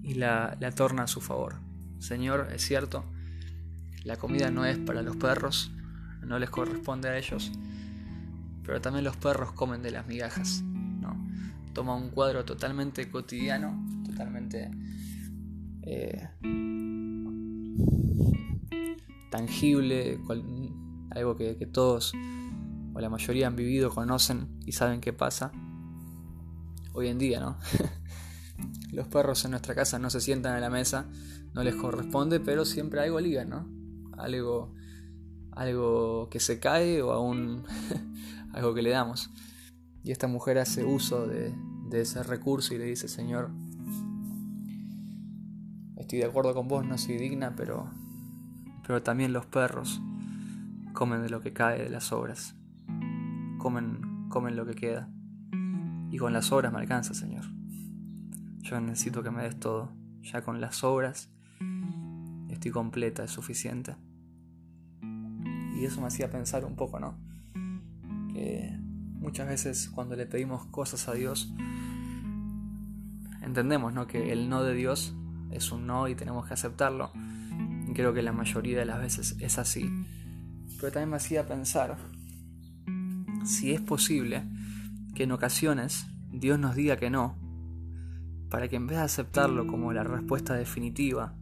y 0.02 0.14
la, 0.14 0.58
torna 0.74 1.04
a 1.04 1.06
su 1.06 1.20
favor. 1.20 1.54
Señor, 2.00 2.48
es 2.52 2.66
cierto, 2.66 3.04
la 4.02 4.16
comida 4.16 4.50
no 4.50 4.64
es 4.64 4.76
para 4.76 5.02
los 5.02 5.16
perros, 5.16 5.70
no 6.26 6.36
les 6.40 6.50
corresponde 6.50 7.10
a 7.10 7.16
ellos, 7.16 7.52
pero 8.64 8.80
también 8.80 9.04
los 9.04 9.16
perros 9.16 9.52
comen 9.52 9.82
de 9.82 9.92
las 9.92 10.08
migajas. 10.08 10.64
¿no? 10.64 11.28
Toma 11.74 11.94
un 11.94 12.10
cuadro 12.10 12.44
totalmente 12.44 13.08
cotidiano, 13.08 13.80
totalmente 14.04 14.68
eh, 15.82 16.28
tangible, 19.30 20.18
algo 21.12 21.36
que, 21.36 21.56
que 21.56 21.66
todos 21.66 22.12
o 22.94 23.00
la 23.00 23.08
mayoría 23.08 23.46
han 23.46 23.54
vivido, 23.54 23.90
conocen 23.90 24.48
y 24.66 24.72
saben 24.72 25.00
qué 25.00 25.12
pasa 25.12 25.52
hoy 26.98 27.08
en 27.08 27.18
día, 27.18 27.40
¿no? 27.40 27.58
Los 28.92 29.06
perros 29.08 29.44
en 29.44 29.52
nuestra 29.52 29.74
casa 29.74 29.98
no 29.98 30.10
se 30.10 30.20
sientan 30.20 30.54
a 30.54 30.60
la 30.60 30.70
mesa, 30.70 31.06
no 31.54 31.62
les 31.62 31.74
corresponde, 31.74 32.40
pero 32.40 32.64
siempre 32.64 33.00
algo 33.00 33.20
ligan, 33.20 33.50
¿no? 33.50 33.68
Algo, 34.16 34.74
algo 35.52 36.28
que 36.30 36.40
se 36.40 36.58
cae 36.58 37.02
o 37.02 37.12
aún 37.12 37.64
algo 38.52 38.74
que 38.74 38.82
le 38.82 38.90
damos. 38.90 39.30
Y 40.02 40.10
esta 40.10 40.26
mujer 40.26 40.58
hace 40.58 40.84
uso 40.84 41.26
de, 41.26 41.54
de 41.88 42.00
ese 42.00 42.22
recurso 42.22 42.74
y 42.74 42.78
le 42.78 42.84
dice, 42.84 43.08
Señor, 43.08 43.50
estoy 45.96 46.20
de 46.20 46.24
acuerdo 46.24 46.54
con 46.54 46.68
vos, 46.68 46.84
no 46.84 46.98
soy 46.98 47.16
digna, 47.16 47.54
pero, 47.56 47.90
pero 48.86 49.02
también 49.02 49.32
los 49.32 49.46
perros 49.46 50.00
comen 50.94 51.22
de 51.22 51.30
lo 51.30 51.40
que 51.40 51.52
cae 51.52 51.82
de 51.82 51.90
las 51.90 52.12
obras. 52.12 52.56
Comen, 53.58 54.28
comen 54.30 54.56
lo 54.56 54.66
que 54.66 54.74
queda. 54.74 55.08
Y 56.10 56.18
con 56.18 56.32
las 56.32 56.50
obras 56.52 56.72
me 56.72 56.78
alcanza, 56.78 57.14
Señor. 57.14 57.44
Yo 58.60 58.80
necesito 58.80 59.22
que 59.22 59.30
me 59.30 59.42
des 59.42 59.58
todo. 59.58 59.92
Ya 60.22 60.42
con 60.42 60.60
las 60.60 60.84
obras 60.84 61.30
estoy 62.48 62.70
completa, 62.70 63.24
es 63.24 63.30
suficiente. 63.30 63.96
Y 65.76 65.84
eso 65.84 66.00
me 66.00 66.08
hacía 66.08 66.30
pensar 66.30 66.64
un 66.64 66.76
poco, 66.76 66.98
¿no? 66.98 67.16
Que 68.32 68.76
muchas 69.20 69.48
veces 69.48 69.88
cuando 69.88 70.16
le 70.16 70.26
pedimos 70.26 70.66
cosas 70.66 71.08
a 71.08 71.14
Dios, 71.14 71.52
entendemos, 73.42 73.94
¿no? 73.94 74.06
Que 74.06 74.32
el 74.32 74.48
no 74.48 74.62
de 74.62 74.74
Dios 74.74 75.14
es 75.50 75.70
un 75.72 75.86
no 75.86 76.08
y 76.08 76.14
tenemos 76.14 76.46
que 76.46 76.54
aceptarlo. 76.54 77.12
Y 77.88 77.92
creo 77.94 78.12
que 78.12 78.22
la 78.22 78.32
mayoría 78.32 78.78
de 78.78 78.84
las 78.84 78.98
veces 78.98 79.36
es 79.40 79.58
así. 79.58 79.88
Pero 80.80 80.92
también 80.92 81.10
me 81.10 81.16
hacía 81.16 81.46
pensar 81.46 81.96
si 83.44 83.72
es 83.72 83.80
posible 83.80 84.42
que 85.18 85.24
en 85.24 85.32
ocasiones 85.32 86.06
Dios 86.30 86.60
nos 86.60 86.76
diga 86.76 86.96
que 86.96 87.10
no 87.10 87.34
para 88.50 88.68
que 88.68 88.76
en 88.76 88.86
vez 88.86 88.98
de 88.98 89.02
aceptarlo 89.02 89.66
como 89.66 89.92
la 89.92 90.04
respuesta 90.04 90.54
definitiva, 90.54 91.34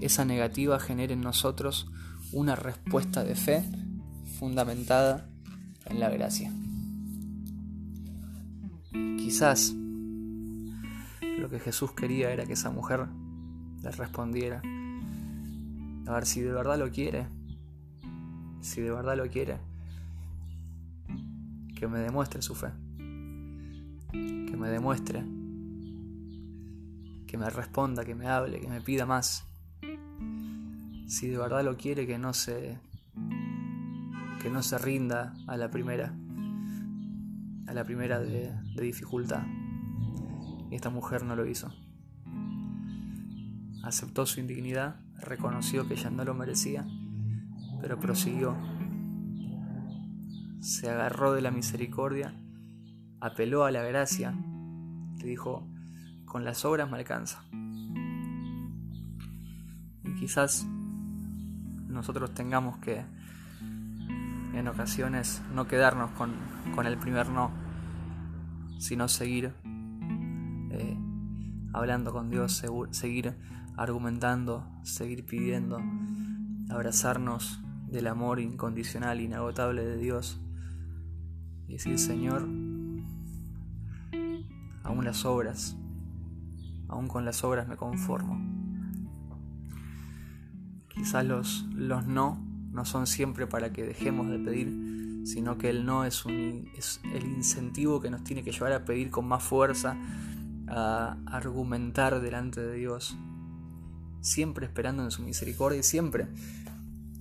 esa 0.00 0.24
negativa 0.24 0.78
genere 0.78 1.14
en 1.14 1.22
nosotros 1.22 1.90
una 2.30 2.54
respuesta 2.54 3.24
de 3.24 3.34
fe 3.34 3.64
fundamentada 4.38 5.28
en 5.86 5.98
la 5.98 6.08
gracia. 6.10 6.52
Quizás 8.92 9.74
lo 11.40 11.50
que 11.50 11.58
Jesús 11.58 11.90
quería 11.90 12.30
era 12.30 12.46
que 12.46 12.52
esa 12.52 12.70
mujer 12.70 13.08
le 13.82 13.90
respondiera. 13.90 14.62
A 16.06 16.12
ver 16.12 16.26
si 16.26 16.40
de 16.40 16.52
verdad 16.52 16.78
lo 16.78 16.92
quiere. 16.92 17.26
Si 18.60 18.80
de 18.80 18.92
verdad 18.92 19.16
lo 19.16 19.26
quiere. 19.26 19.71
Que 21.82 21.88
me 21.88 21.98
demuestre 21.98 22.40
su 22.42 22.54
fe. 22.54 22.68
Que 24.12 24.56
me 24.56 24.68
demuestre. 24.68 25.24
Que 27.26 27.36
me 27.36 27.50
responda, 27.50 28.04
que 28.04 28.14
me 28.14 28.28
hable, 28.28 28.60
que 28.60 28.68
me 28.68 28.80
pida 28.80 29.04
más. 29.04 29.48
Si 31.08 31.26
de 31.26 31.38
verdad 31.38 31.64
lo 31.64 31.76
quiere, 31.76 32.06
que 32.06 32.18
no 32.18 32.34
se. 32.34 32.78
que 34.40 34.48
no 34.48 34.62
se 34.62 34.78
rinda 34.78 35.34
a 35.48 35.56
la 35.56 35.72
primera. 35.72 36.14
A 37.66 37.74
la 37.74 37.84
primera 37.84 38.20
de, 38.20 38.54
de 38.76 38.82
dificultad. 38.84 39.42
Y 40.70 40.76
esta 40.76 40.90
mujer 40.90 41.24
no 41.24 41.34
lo 41.34 41.46
hizo. 41.46 41.74
Aceptó 43.82 44.24
su 44.24 44.38
indignidad, 44.38 45.00
reconoció 45.18 45.88
que 45.88 45.94
ella 45.94 46.10
no 46.10 46.24
lo 46.24 46.34
merecía, 46.34 46.86
pero 47.80 47.98
prosiguió. 47.98 48.56
Se 50.62 50.88
agarró 50.88 51.32
de 51.32 51.42
la 51.42 51.50
misericordia, 51.50 52.32
apeló 53.20 53.64
a 53.64 53.72
la 53.72 53.82
gracia, 53.82 54.32
le 55.18 55.26
dijo, 55.26 55.66
con 56.24 56.44
las 56.44 56.64
obras 56.64 56.88
me 56.88 56.98
alcanza. 56.98 57.44
Y 60.04 60.14
quizás 60.20 60.64
nosotros 61.88 62.32
tengamos 62.32 62.78
que 62.78 63.04
en 64.54 64.68
ocasiones 64.68 65.42
no 65.52 65.66
quedarnos 65.66 66.12
con, 66.12 66.32
con 66.76 66.86
el 66.86 66.96
primer 66.96 67.28
no, 67.28 67.50
sino 68.78 69.08
seguir 69.08 69.52
eh, 70.70 70.96
hablando 71.72 72.12
con 72.12 72.30
Dios, 72.30 72.62
seguir 72.92 73.34
argumentando, 73.76 74.64
seguir 74.84 75.26
pidiendo, 75.26 75.80
abrazarnos 76.70 77.60
del 77.88 78.06
amor 78.06 78.38
incondicional, 78.38 79.20
inagotable 79.20 79.84
de 79.84 79.96
Dios 79.96 80.38
decir, 81.72 81.98
Señor, 81.98 82.42
aún 84.82 85.04
las 85.04 85.24
obras, 85.24 85.76
aún 86.88 87.08
con 87.08 87.24
las 87.24 87.44
obras 87.44 87.68
me 87.68 87.76
conformo. 87.76 88.40
Quizás 90.88 91.24
los, 91.24 91.66
los 91.74 92.06
no 92.06 92.52
no 92.72 92.84
son 92.84 93.06
siempre 93.06 93.46
para 93.46 93.72
que 93.72 93.84
dejemos 93.84 94.30
de 94.30 94.38
pedir, 94.38 95.26
sino 95.26 95.58
que 95.58 95.70
el 95.70 95.84
no 95.84 96.04
es, 96.04 96.24
un, 96.24 96.68
es 96.76 97.00
el 97.14 97.24
incentivo 97.24 98.00
que 98.00 98.10
nos 98.10 98.24
tiene 98.24 98.42
que 98.42 98.50
llevar 98.50 98.72
a 98.72 98.84
pedir 98.84 99.10
con 99.10 99.28
más 99.28 99.42
fuerza, 99.42 99.96
a 100.66 101.18
argumentar 101.26 102.20
delante 102.20 102.60
de 102.60 102.74
Dios, 102.74 103.16
siempre 104.20 104.66
esperando 104.66 105.04
en 105.04 105.10
su 105.10 105.22
misericordia 105.22 105.80
y 105.80 105.82
siempre 105.82 106.28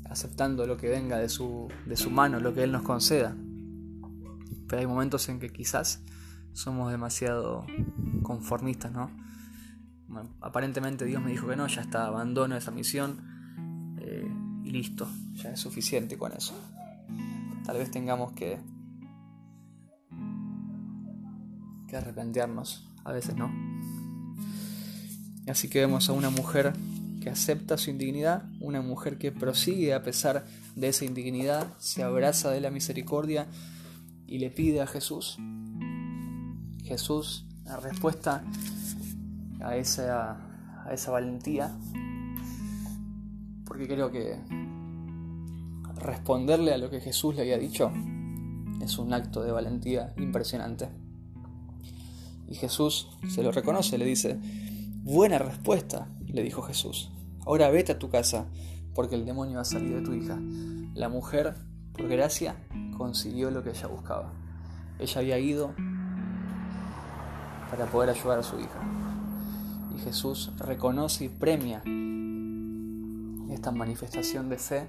aceptando 0.06 0.66
lo 0.68 0.78
que 0.78 0.90
venga 0.90 1.18
de 1.18 1.30
su, 1.30 1.68
de 1.86 1.98
su 1.98 2.10
mano, 2.10 2.40
lo 2.40 2.54
que 2.54 2.64
Él 2.64 2.72
nos 2.72 2.84
conceda. 2.84 3.36
Pero 4.72 4.80
hay 4.80 4.88
momentos 4.88 5.28
en 5.28 5.38
que 5.42 5.50
quizás 5.50 6.00
somos 6.54 6.90
demasiado 6.94 7.66
conformistas, 8.24 8.90
¿no? 8.94 9.12
Aparentemente 10.40 11.04
Dios 11.04 11.22
me 11.22 11.32
dijo 11.32 11.46
que 11.46 11.58
no, 11.58 11.68
ya 11.68 11.82
está, 11.82 12.06
abandono 12.06 12.56
esa 12.56 12.72
misión 12.72 13.98
eh, 14.00 14.32
y 14.64 14.72
listo, 14.72 15.10
ya 15.34 15.52
es 15.52 15.60
suficiente 15.60 16.18
con 16.18 16.32
eso. 16.32 16.54
Tal 17.66 17.80
vez 17.80 17.92
tengamos 17.92 18.32
que, 18.32 18.62
que 21.90 21.98
arrepentirnos 21.98 22.88
a 23.04 23.12
veces 23.12 23.36
no. 23.36 23.52
Así 25.50 25.68
que 25.68 25.80
vemos 25.80 26.08
a 26.08 26.14
una 26.14 26.30
mujer 26.30 26.72
que 27.22 27.30
acepta 27.30 27.78
su 27.78 27.90
indignidad, 27.90 28.46
una 28.62 28.82
mujer 28.82 29.18
que 29.18 29.34
prosigue 29.34 29.94
a 29.94 30.02
pesar 30.02 30.46
de 30.78 30.88
esa 30.88 31.04
indignidad, 31.04 31.68
se 31.78 32.04
abraza 32.04 32.52
de 32.52 32.62
la 32.62 32.72
misericordia 32.72 33.48
y 34.32 34.40
le 34.40 34.50
pide 34.50 34.80
a 34.80 34.88
Jesús. 34.88 35.38
Jesús, 36.86 37.46
la 37.66 37.76
respuesta 37.76 38.46
a 39.60 39.76
esa, 39.76 40.38
a 40.86 40.94
esa 40.94 41.12
valentía, 41.12 41.78
porque 43.66 43.88
creo 43.88 44.10
que 44.10 44.40
responderle 45.96 46.74
a 46.74 46.78
lo 46.78 46.90
que 46.90 47.02
Jesús 47.02 47.36
le 47.36 47.42
había 47.42 47.58
dicho 47.58 47.92
es 48.82 48.98
un 48.98 49.14
acto 49.14 49.44
de 49.44 49.52
valentía 49.52 50.14
impresionante. 50.18 50.88
Y 52.48 52.56
Jesús 52.56 53.10
se 53.30 53.44
lo 53.44 53.52
reconoce, 53.52 53.98
le 53.98 54.06
dice, 54.06 54.40
buena 55.04 55.40
respuesta, 55.40 56.08
le 56.26 56.42
dijo 56.42 56.62
Jesús. 56.62 57.12
Ahora 57.46 57.70
vete 57.70 57.92
a 57.92 58.00
tu 58.00 58.10
casa, 58.10 58.48
porque 58.96 59.16
el 59.16 59.26
demonio 59.26 59.60
ha 59.60 59.66
salido 59.66 59.98
de 59.98 60.06
tu 60.06 60.14
hija. 60.14 60.40
La 60.94 61.10
mujer, 61.10 61.56
por 61.94 62.08
gracia, 62.08 62.56
consiguió 62.98 63.52
lo 63.52 63.64
que 63.64 63.70
ella 63.72 63.88
buscaba. 63.88 64.32
Ella 65.00 65.20
había 65.20 65.40
ido 65.40 65.74
para 67.70 67.86
poder 67.86 68.10
ayudar 68.10 68.40
a 68.40 68.44
su 68.44 68.60
hija. 68.60 68.80
Y 69.96 70.00
Jesús 70.00 70.52
reconoce 70.58 71.26
y 71.26 71.30
premia 71.30 71.82
esta 73.54 73.72
manifestación 73.72 74.50
de 74.50 74.58
fe 74.58 74.88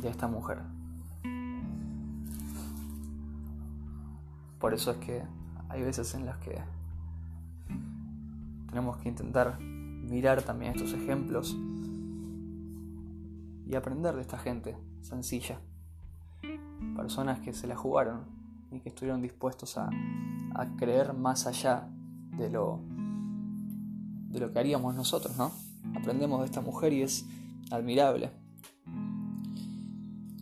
de 0.00 0.08
esta 0.08 0.28
mujer. 0.28 0.58
Por 4.58 4.74
eso 4.74 4.90
es 4.92 4.96
que 4.98 5.22
hay 5.68 5.82
veces 5.82 6.14
en 6.14 6.26
las 6.26 6.38
que 6.38 6.60
tenemos 8.68 8.98
que 8.98 9.08
intentar 9.08 9.58
mirar 9.60 10.42
también 10.42 10.72
estos 10.74 10.92
ejemplos 10.92 11.56
y 13.66 13.74
aprender 13.74 14.14
de 14.14 14.22
esta 14.22 14.38
gente 14.38 14.76
sencilla. 15.02 15.60
Personas 16.96 17.40
que 17.40 17.52
se 17.52 17.66
la 17.66 17.76
jugaron 17.76 18.26
y 18.70 18.80
que 18.80 18.90
estuvieron 18.90 19.20
dispuestos 19.22 19.76
a, 19.78 19.90
creer 20.76 21.14
más 21.14 21.46
allá 21.46 21.88
de 22.36 22.50
lo, 22.50 22.80
de 24.28 24.40
lo 24.40 24.52
que 24.52 24.58
haríamos 24.58 24.94
nosotros, 24.94 25.36
¿no? 25.36 25.52
Aprendemos 25.98 26.40
de 26.40 26.46
esta 26.46 26.60
mujer 26.60 26.92
y 26.92 27.02
es 27.02 27.24
admirable. 27.70 28.30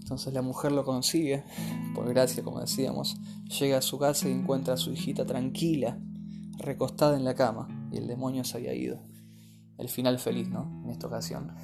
Entonces 0.01 0.33
la 0.33 0.43
mujer 0.43 0.73
lo 0.73 0.85
consigue, 0.85 1.45
por 1.95 2.09
gracia, 2.09 2.43
como 2.43 2.61
decíamos, 2.61 3.21
llega 3.61 3.79
a 3.79 3.83
su 3.83 3.99
casa 3.99 4.29
y 4.29 4.33
encuentra 4.33 4.75
a 4.75 4.77
su 4.79 4.91
hijita 4.91 5.27
tranquila, 5.27 5.99
recostada 6.57 7.17
en 7.17 7.25
la 7.25 7.35
cama, 7.35 7.69
y 7.93 7.99
el 7.99 8.07
demonio 8.07 8.43
se 8.45 8.57
había 8.57 8.75
ido. 8.75 9.03
El 9.77 9.89
final 9.89 10.19
feliz, 10.19 10.49
¿no? 10.49 10.83
En 10.85 10.91
esta 10.91 11.07
ocasión. 11.07 11.55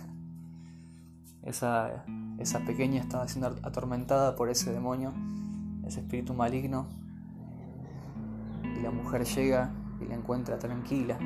Esa, 1.45 2.05
esa 2.39 2.61
pequeña 2.61 3.01
estaba 3.01 3.29
siendo 3.29 3.49
atormentada 3.63 4.35
por 4.35 4.49
ese 4.49 4.73
demonio, 4.73 5.13
ese 5.87 6.01
espíritu 6.01 6.35
maligno, 6.35 6.89
y 8.77 8.81
la 8.81 8.91
mujer 8.91 9.25
llega 9.25 9.71
y 10.01 10.07
la 10.07 10.15
encuentra 10.15 10.59
tranquila, 10.59 11.19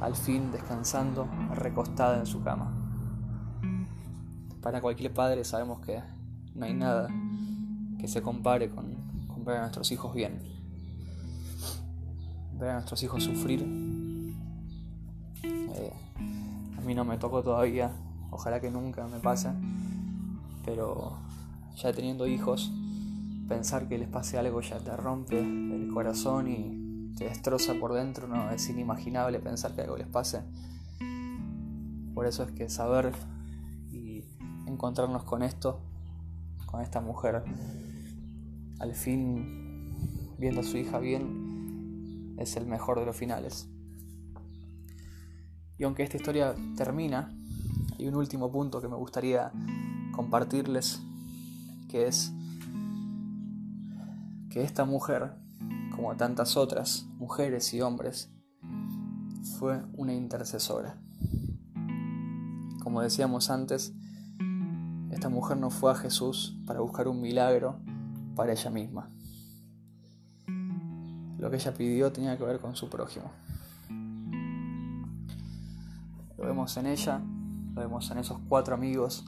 al 0.00 0.14
fin 0.14 0.50
descansando, 0.52 1.28
recostada 1.54 2.18
en 2.18 2.26
su 2.26 2.42
cama. 2.42 2.72
Para 4.62 4.80
cualquier 4.80 5.12
padre 5.12 5.44
sabemos 5.44 5.80
que 5.80 6.02
no 6.54 6.66
hay 6.66 6.74
nada 6.74 7.08
que 7.98 8.08
se 8.08 8.22
compare 8.22 8.70
con, 8.70 8.96
ver 9.44 9.56
a 9.56 9.60
nuestros 9.60 9.90
hijos 9.92 10.14
bien. 10.14 10.40
Ver 12.58 12.70
a 12.70 12.74
nuestros 12.74 13.02
hijos 13.02 13.24
sufrir. 13.24 13.62
Eh, 15.42 15.92
a 16.76 16.80
mí 16.82 16.94
no 16.94 17.04
me 17.04 17.16
tocó 17.16 17.42
todavía, 17.42 17.90
ojalá 18.30 18.60
que 18.60 18.70
nunca 18.70 19.06
me 19.06 19.18
pase, 19.18 19.50
pero 20.64 21.18
ya 21.76 21.92
teniendo 21.92 22.26
hijos, 22.26 22.70
pensar 23.48 23.88
que 23.88 23.98
les 23.98 24.08
pase 24.08 24.38
algo 24.38 24.60
ya 24.60 24.78
te 24.78 24.96
rompe 24.96 25.38
el 25.38 25.90
corazón 25.92 26.48
y 26.48 27.12
te 27.16 27.24
destroza 27.24 27.74
por 27.74 27.92
dentro, 27.92 28.28
no 28.28 28.50
es 28.50 28.68
inimaginable 28.68 29.40
pensar 29.40 29.74
que 29.74 29.82
algo 29.82 29.96
les 29.96 30.06
pase. 30.06 30.42
Por 32.14 32.26
eso 32.26 32.42
es 32.42 32.52
que 32.52 32.68
saber 32.68 33.12
encontrarnos 34.66 35.24
con 35.24 35.42
esto, 35.42 35.80
con 36.66 36.80
esta 36.80 37.00
mujer, 37.00 37.42
al 38.78 38.94
fin 38.94 40.34
viendo 40.38 40.60
a 40.60 40.64
su 40.64 40.78
hija 40.78 40.98
bien, 40.98 42.36
es 42.38 42.56
el 42.56 42.66
mejor 42.66 42.98
de 42.98 43.06
los 43.06 43.16
finales. 43.16 43.68
Y 45.76 45.84
aunque 45.84 46.02
esta 46.02 46.16
historia 46.16 46.54
termina, 46.76 47.36
hay 48.00 48.08
un 48.08 48.16
último 48.16 48.50
punto 48.50 48.80
que 48.80 48.88
me 48.88 48.96
gustaría 48.96 49.52
compartirles, 50.12 51.02
que 51.88 52.06
es 52.06 52.32
que 54.50 54.62
esta 54.62 54.84
mujer, 54.84 55.34
como 55.94 56.16
tantas 56.16 56.56
otras 56.56 57.06
mujeres 57.18 57.72
y 57.74 57.80
hombres, 57.80 58.32
fue 59.58 59.82
una 59.94 60.12
intercesora 60.12 61.00
como 62.90 63.02
decíamos 63.02 63.50
antes, 63.50 63.94
esta 65.10 65.28
mujer 65.28 65.56
no 65.58 65.70
fue 65.70 65.92
a 65.92 65.94
Jesús 65.94 66.58
para 66.66 66.80
buscar 66.80 67.06
un 67.06 67.20
milagro 67.20 67.78
para 68.34 68.52
ella 68.52 68.68
misma. 68.68 69.10
Lo 71.38 71.48
que 71.50 71.56
ella 71.56 71.72
pidió 71.72 72.10
tenía 72.10 72.36
que 72.36 72.42
ver 72.42 72.58
con 72.58 72.74
su 72.74 72.88
prójimo. 72.90 73.30
Lo 76.36 76.44
vemos 76.44 76.76
en 76.78 76.86
ella, 76.86 77.20
lo 77.74 77.80
vemos 77.80 78.10
en 78.10 78.18
esos 78.18 78.38
cuatro 78.48 78.74
amigos 78.74 79.24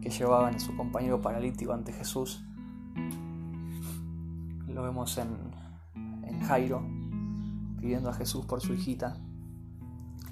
que 0.00 0.10
llevaban 0.10 0.54
a 0.54 0.58
su 0.58 0.76
compañero 0.76 1.20
paralítico 1.20 1.72
ante 1.72 1.92
Jesús. 1.92 2.44
Lo 4.68 4.82
vemos 4.82 5.16
en, 5.18 5.28
en 5.94 6.40
Jairo 6.40 6.82
pidiendo 7.80 8.10
a 8.10 8.14
Jesús 8.14 8.44
por 8.44 8.60
su 8.60 8.74
hijita. 8.74 9.16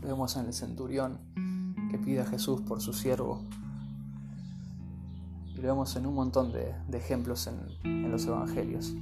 Lo 0.03 0.09
vemos 0.09 0.37
en 0.37 0.47
el 0.47 0.53
centurión 0.53 1.19
que 1.91 1.99
pide 1.99 2.21
a 2.21 2.27
Jesús 2.27 2.61
por 2.63 2.81
su 2.81 2.93
siervo. 2.93 3.43
Y 5.55 5.57
lo 5.57 5.63
vemos 5.63 5.95
en 5.97 6.07
un 6.07 6.15
montón 6.15 6.53
de, 6.53 6.75
ejemplos 6.93 7.47
en, 7.47 7.61
en 7.85 8.11
los 8.11 8.27
evangelios. 8.27 8.95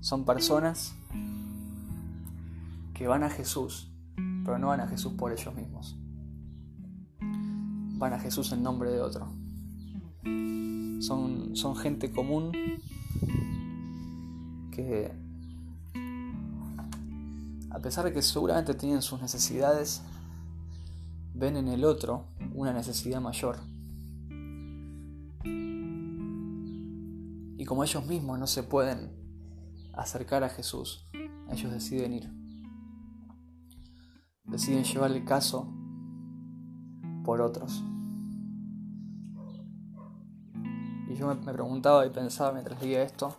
Son 0.00 0.24
personas 0.24 0.94
que 2.94 3.08
van 3.08 3.22
a 3.22 3.30
Jesús, 3.30 3.90
pero 4.44 4.58
no 4.58 4.68
van 4.68 4.80
a 4.80 4.88
Jesús 4.88 5.14
por 5.14 5.32
ellos 5.32 5.54
mismos. 5.54 5.96
Van 7.98 8.12
a 8.12 8.20
Jesús 8.20 8.52
en 8.52 8.62
nombre 8.62 8.90
de 8.90 9.00
otro. 9.00 9.26
Son, 11.00 11.56
son 11.56 11.76
gente 11.76 12.12
común 12.12 12.52
que, 14.70 15.12
a 17.70 17.78
pesar 17.80 18.04
de 18.04 18.12
que 18.12 18.22
seguramente 18.22 18.74
tienen 18.74 19.02
sus 19.02 19.20
necesidades, 19.20 20.02
ven 21.34 21.56
en 21.56 21.66
el 21.66 21.84
otro 21.84 22.26
una 22.54 22.72
necesidad 22.72 23.20
mayor. 23.20 23.58
Y 27.56 27.64
como 27.64 27.82
ellos 27.82 28.06
mismos 28.06 28.38
no 28.38 28.46
se 28.46 28.62
pueden 28.62 29.10
acercar 29.92 30.44
a 30.44 30.48
Jesús, 30.48 31.08
ellos 31.50 31.72
deciden 31.72 32.12
ir. 32.14 32.32
Deciden 34.44 34.84
llevar 34.84 35.10
el 35.10 35.24
caso 35.24 35.74
por 37.28 37.42
otros. 37.42 37.82
Y 41.10 41.14
yo 41.14 41.26
me 41.26 41.52
preguntaba 41.52 42.06
y 42.06 42.08
pensaba 42.08 42.52
mientras 42.52 42.80
leía 42.80 43.02
esto, 43.02 43.36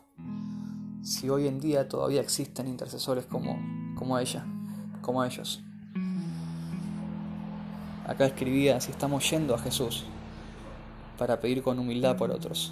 si 1.02 1.28
hoy 1.28 1.47
en 1.47 1.60
día 1.60 1.89
todavía 1.89 2.21
existen 2.21 2.67
intercesores 2.67 3.25
como, 3.25 3.58
como 3.95 4.19
ella, 4.19 4.45
como 5.02 5.23
ellos. 5.23 5.63
Acá 8.06 8.28
escribía 8.28 8.80
si 8.80 8.91
estamos 8.91 9.28
yendo 9.28 9.56
a 9.56 9.58
Jesús 9.58 10.06
para 11.17 11.39
pedir 11.39 11.63
con 11.63 11.80
humildad 11.80 12.15
por 12.15 12.30
otros. 12.30 12.71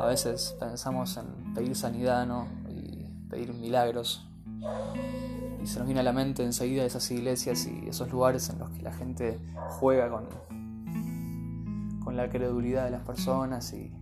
A 0.00 0.06
veces 0.06 0.56
pensamos 0.58 1.16
en 1.16 1.54
pedir 1.54 1.76
sanidad 1.76 2.26
¿no? 2.26 2.48
y 2.68 3.06
pedir 3.30 3.54
milagros. 3.54 4.26
Y 5.62 5.66
se 5.66 5.78
nos 5.78 5.86
viene 5.86 6.00
a 6.00 6.02
la 6.02 6.12
mente 6.12 6.42
enseguida 6.42 6.84
esas 6.84 7.08
iglesias 7.10 7.66
y 7.66 7.88
esos 7.88 8.10
lugares 8.10 8.48
en 8.50 8.58
los 8.58 8.70
que 8.70 8.82
la 8.82 8.92
gente 8.92 9.38
juega 9.78 10.10
con, 10.10 10.26
con 12.02 12.16
la 12.16 12.28
credulidad 12.28 12.84
de 12.84 12.90
las 12.90 13.02
personas 13.02 13.72
y, 13.72 13.92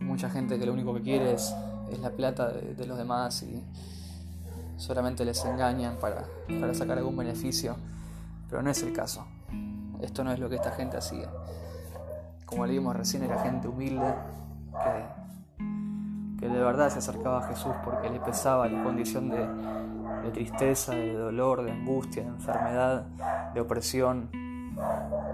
mucha 0.00 0.28
gente 0.28 0.58
que 0.58 0.66
lo 0.66 0.72
único 0.72 0.92
que 0.94 1.02
quiere 1.02 1.34
es, 1.34 1.54
la 2.00 2.10
plata 2.10 2.48
de 2.48 2.86
los 2.86 2.96
demás 2.96 3.42
y 3.42 3.64
solamente 4.76 5.24
les 5.24 5.44
engañan 5.44 5.96
para, 5.98 6.24
sacar 6.72 6.98
algún 6.98 7.16
beneficio, 7.16 7.76
pero 8.48 8.62
no 8.62 8.70
es 8.70 8.82
el 8.82 8.92
caso. 8.92 9.26
Esto 10.00 10.24
no 10.24 10.32
es 10.32 10.38
lo 10.38 10.48
que 10.48 10.56
esta 10.56 10.70
gente 10.70 10.96
hacía. 10.96 11.28
Como 12.46 12.64
leímos 12.64 12.96
recién, 12.96 13.24
era 13.24 13.42
gente 13.42 13.68
humilde 13.68 14.14
de 16.48 16.60
verdad 16.60 16.90
se 16.90 16.98
acercaba 16.98 17.38
a 17.40 17.48
Jesús 17.48 17.72
porque 17.84 18.08
le 18.08 18.20
pesaba 18.20 18.68
la 18.68 18.82
condición 18.82 19.28
de, 19.28 19.46
de 20.22 20.30
tristeza, 20.30 20.92
de 20.94 21.12
dolor, 21.12 21.62
de 21.62 21.72
angustia, 21.72 22.22
de 22.22 22.28
enfermedad, 22.28 23.06
de 23.54 23.60
opresión 23.60 24.30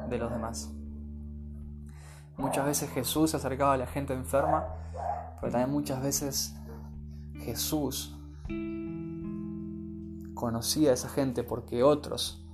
de 0.08 0.18
los 0.18 0.30
demás. 0.30 0.72
Muchas 2.36 2.66
veces 2.66 2.90
Jesús 2.90 3.30
se 3.30 3.36
acercaba 3.36 3.74
a 3.74 3.76
la 3.76 3.86
gente 3.86 4.12
enferma, 4.12 4.66
pero 5.40 5.52
también 5.52 5.70
muchas 5.70 6.02
veces 6.02 6.54
Jesús 7.34 8.16
conocía 10.34 10.90
a 10.90 10.94
esa 10.94 11.08
gente 11.08 11.44
porque 11.44 11.82
otros 11.82 12.44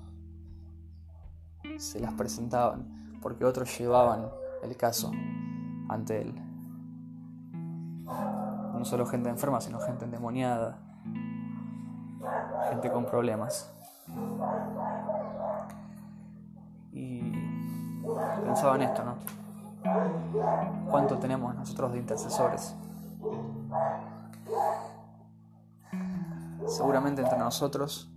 se 1.79 2.01
las 2.01 2.13
presentaban, 2.15 3.19
porque 3.21 3.45
otros 3.45 3.77
llevaban 3.79 4.29
el 4.63 4.77
caso 4.77 5.11
ante 5.89 6.23
él. 6.23 6.52
No 8.83 8.87
solo 8.87 9.07
gente 9.07 9.29
enferma, 9.29 9.61
sino 9.61 9.79
gente 9.79 10.07
endemoniada, 10.07 10.77
gente 12.69 12.91
con 12.91 13.07
problemas. 13.07 13.73
Y 16.91 17.31
pensaba 18.45 18.75
en 18.75 18.83
esto, 18.83 19.05
¿no? 19.05 19.15
¿Cuánto 20.91 21.17
tenemos 21.19 21.55
nosotros 21.55 21.93
de 21.93 21.99
intercesores? 21.99 22.75
seguramente 26.67 27.23
entre 27.23 27.39
nosotros, 27.39 28.11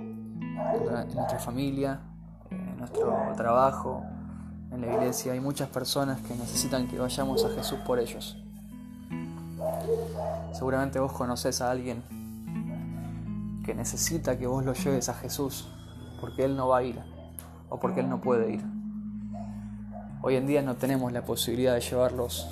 en 0.00 1.14
nuestra 1.14 1.38
familia, 1.38 2.00
en 2.50 2.78
nuestro 2.78 3.16
trabajo, 3.36 4.02
en 4.72 4.80
la 4.80 4.92
iglesia, 4.92 5.34
hay 5.34 5.40
muchas 5.40 5.68
personas 5.68 6.20
que 6.22 6.34
necesitan 6.34 6.88
que 6.88 6.98
vayamos 6.98 7.44
a 7.44 7.50
Jesús 7.50 7.78
por 7.86 8.00
ellos. 8.00 8.42
Seguramente 10.52 10.98
vos 10.98 11.12
conoces 11.12 11.60
a 11.60 11.70
alguien 11.70 12.02
que 13.64 13.74
necesita 13.74 14.38
que 14.38 14.46
vos 14.46 14.64
lo 14.64 14.72
lleves 14.72 15.08
a 15.08 15.14
Jesús 15.14 15.68
porque 16.20 16.44
Él 16.44 16.56
no 16.56 16.68
va 16.68 16.78
a 16.78 16.82
ir 16.82 17.00
o 17.68 17.78
porque 17.78 18.00
Él 18.00 18.08
no 18.08 18.20
puede 18.20 18.52
ir. 18.52 18.64
Hoy 20.22 20.36
en 20.36 20.46
día 20.46 20.62
no 20.62 20.76
tenemos 20.76 21.12
la 21.12 21.24
posibilidad 21.24 21.74
de 21.74 21.80
llevarlos 21.80 22.48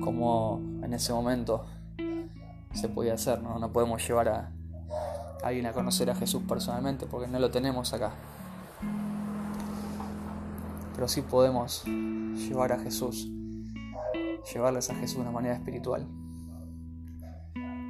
como 0.00 0.60
en 0.82 0.94
ese 0.94 1.12
momento 1.12 1.66
se 2.72 2.88
podía 2.88 3.14
hacer, 3.14 3.42
¿no? 3.42 3.58
No 3.58 3.72
podemos 3.72 4.06
llevar 4.06 4.28
a, 4.28 4.52
alguien 5.42 5.66
a 5.66 5.72
conocer 5.72 6.10
a 6.10 6.14
Jesús 6.14 6.42
personalmente 6.46 7.06
porque 7.06 7.26
no 7.26 7.38
lo 7.38 7.50
tenemos 7.50 7.92
acá. 7.92 8.12
Pero 10.94 11.08
sí 11.08 11.22
podemos 11.22 11.84
llevar 11.84 12.72
a 12.72 12.78
Jesús, 12.78 13.28
llevarles 14.52 14.90
a 14.90 14.94
Jesús 14.94 15.16
de 15.16 15.22
una 15.22 15.30
manera 15.30 15.54
espiritual. 15.54 16.06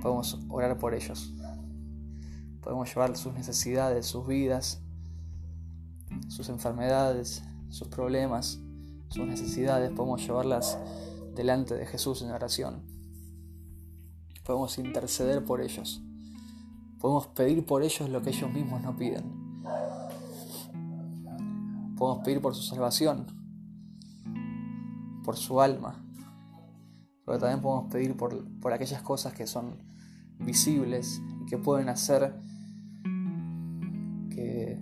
Podemos 0.02 0.38
orar 0.48 0.78
por 0.78 0.94
ellos. 0.94 1.32
Podemos 2.61 2.88
llevar 2.88 3.16
sus 3.16 3.35
necesidades, 3.35 4.06
sus 4.06 4.26
vidas, 4.26 4.80
sus 6.28 6.48
enfermedades, 6.48 7.42
sus 7.68 7.88
problemas, 7.88 8.61
sus 9.09 9.26
necesidades. 9.26 9.90
Podemos 9.90 10.24
llevarlas 10.26 10.78
delante 11.35 11.74
de 11.74 11.87
Jesús 11.87 12.22
en 12.22 12.30
oración 12.30 12.96
podemos 14.46 14.78
interceder 14.78 15.44
por 15.44 15.61
ellos, 15.61 16.00
podemos 17.00 17.26
pedir 17.28 17.66
por 17.66 17.82
ellos 17.82 18.09
lo 18.09 18.22
que 18.22 18.30
ellos 18.30 18.52
mismos 18.52 18.80
no 18.80 18.96
piden, 18.96 19.24
podemos 21.96 22.24
pedir 22.24 22.40
por 22.40 22.54
su 22.54 22.62
salvación, 22.62 23.26
por 25.24 25.37
su 25.37 25.61
alma, 25.61 26.05
pero 27.26 27.40
también 27.40 27.60
podemos 27.60 27.90
pedir 27.92 28.16
por, 28.16 28.48
por 28.60 28.72
aquellas 28.72 29.02
cosas 29.02 29.34
que 29.34 29.46
son 29.48 29.74
visibles 30.38 31.20
y 31.42 31.46
que 31.46 31.58
pueden 31.58 31.88
hacer 31.88 32.34
que, 34.30 34.80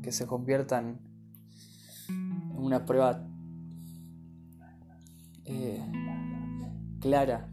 que 0.00 0.12
se 0.12 0.26
conviertan 0.26 1.00
en 2.08 2.56
una 2.56 2.86
prueba 2.86 3.26
eh, 5.44 5.82
clara 7.00 7.48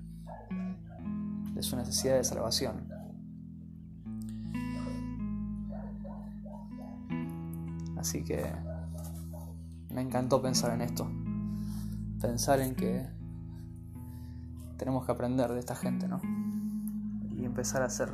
de 1.53 1.63
su 1.63 1.75
necesidad 1.75 2.17
de 2.17 2.23
salvación. 2.23 2.87
Así 7.97 8.23
que 8.23 8.45
me 9.91 10.01
encantó 10.01 10.41
pensar 10.41 10.73
en 10.73 10.81
esto, 10.81 11.09
pensar 12.19 12.59
en 12.59 12.75
que 12.75 13.07
tenemos 14.77 15.05
que 15.05 15.11
aprender 15.11 15.51
de 15.51 15.59
esta 15.59 15.75
gente, 15.75 16.07
¿no? 16.07 16.21
Y 17.29 17.45
empezar 17.45 17.81
a 17.81 17.85
hacer, 17.85 18.09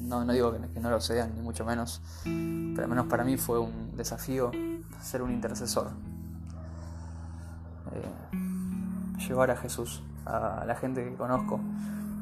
no, 0.00 0.24
no 0.24 0.32
digo 0.32 0.52
que, 0.52 0.80
no 0.80 0.90
lo 0.90 1.00
sean, 1.00 1.34
ni 1.34 1.42
mucho 1.42 1.64
menos, 1.64 2.02
pero 2.24 2.82
al 2.82 2.88
menos 2.88 3.06
para 3.06 3.24
mí 3.24 3.36
fue 3.36 3.58
un 3.58 3.96
desafío 3.96 4.50
ser 5.00 5.22
un 5.22 5.30
intercesor. 5.32 5.90
Eh, 7.92 8.36
llevar 9.28 9.50
a 9.50 9.56
Jesús, 9.56 10.02
a 10.26 10.64
la 10.66 10.74
gente 10.74 11.04
que 11.04 11.14
conozco, 11.14 11.60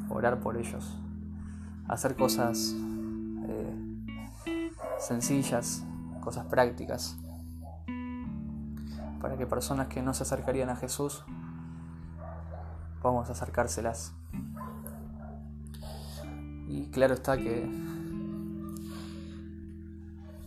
orar 0.09 0.41
por 0.41 0.57
ellos, 0.57 0.99
hacer 1.89 2.17
cosas 2.17 2.75
eh, 3.47 4.03
sencillas, 4.99 5.85
cosas 6.21 6.47
prácticas, 6.47 7.17
para 9.23 9.37
que 9.37 9.47
personas 9.47 9.87
que 9.87 10.03
no 10.03 10.13
se 10.13 10.25
acercarían 10.25 10.69
a 10.69 10.77
Jesús, 10.77 11.25
a 13.05 13.21
acercárselas. 13.21 14.13
Y 16.69 16.91
claro 16.91 17.15
está 17.15 17.37
que, 17.37 17.71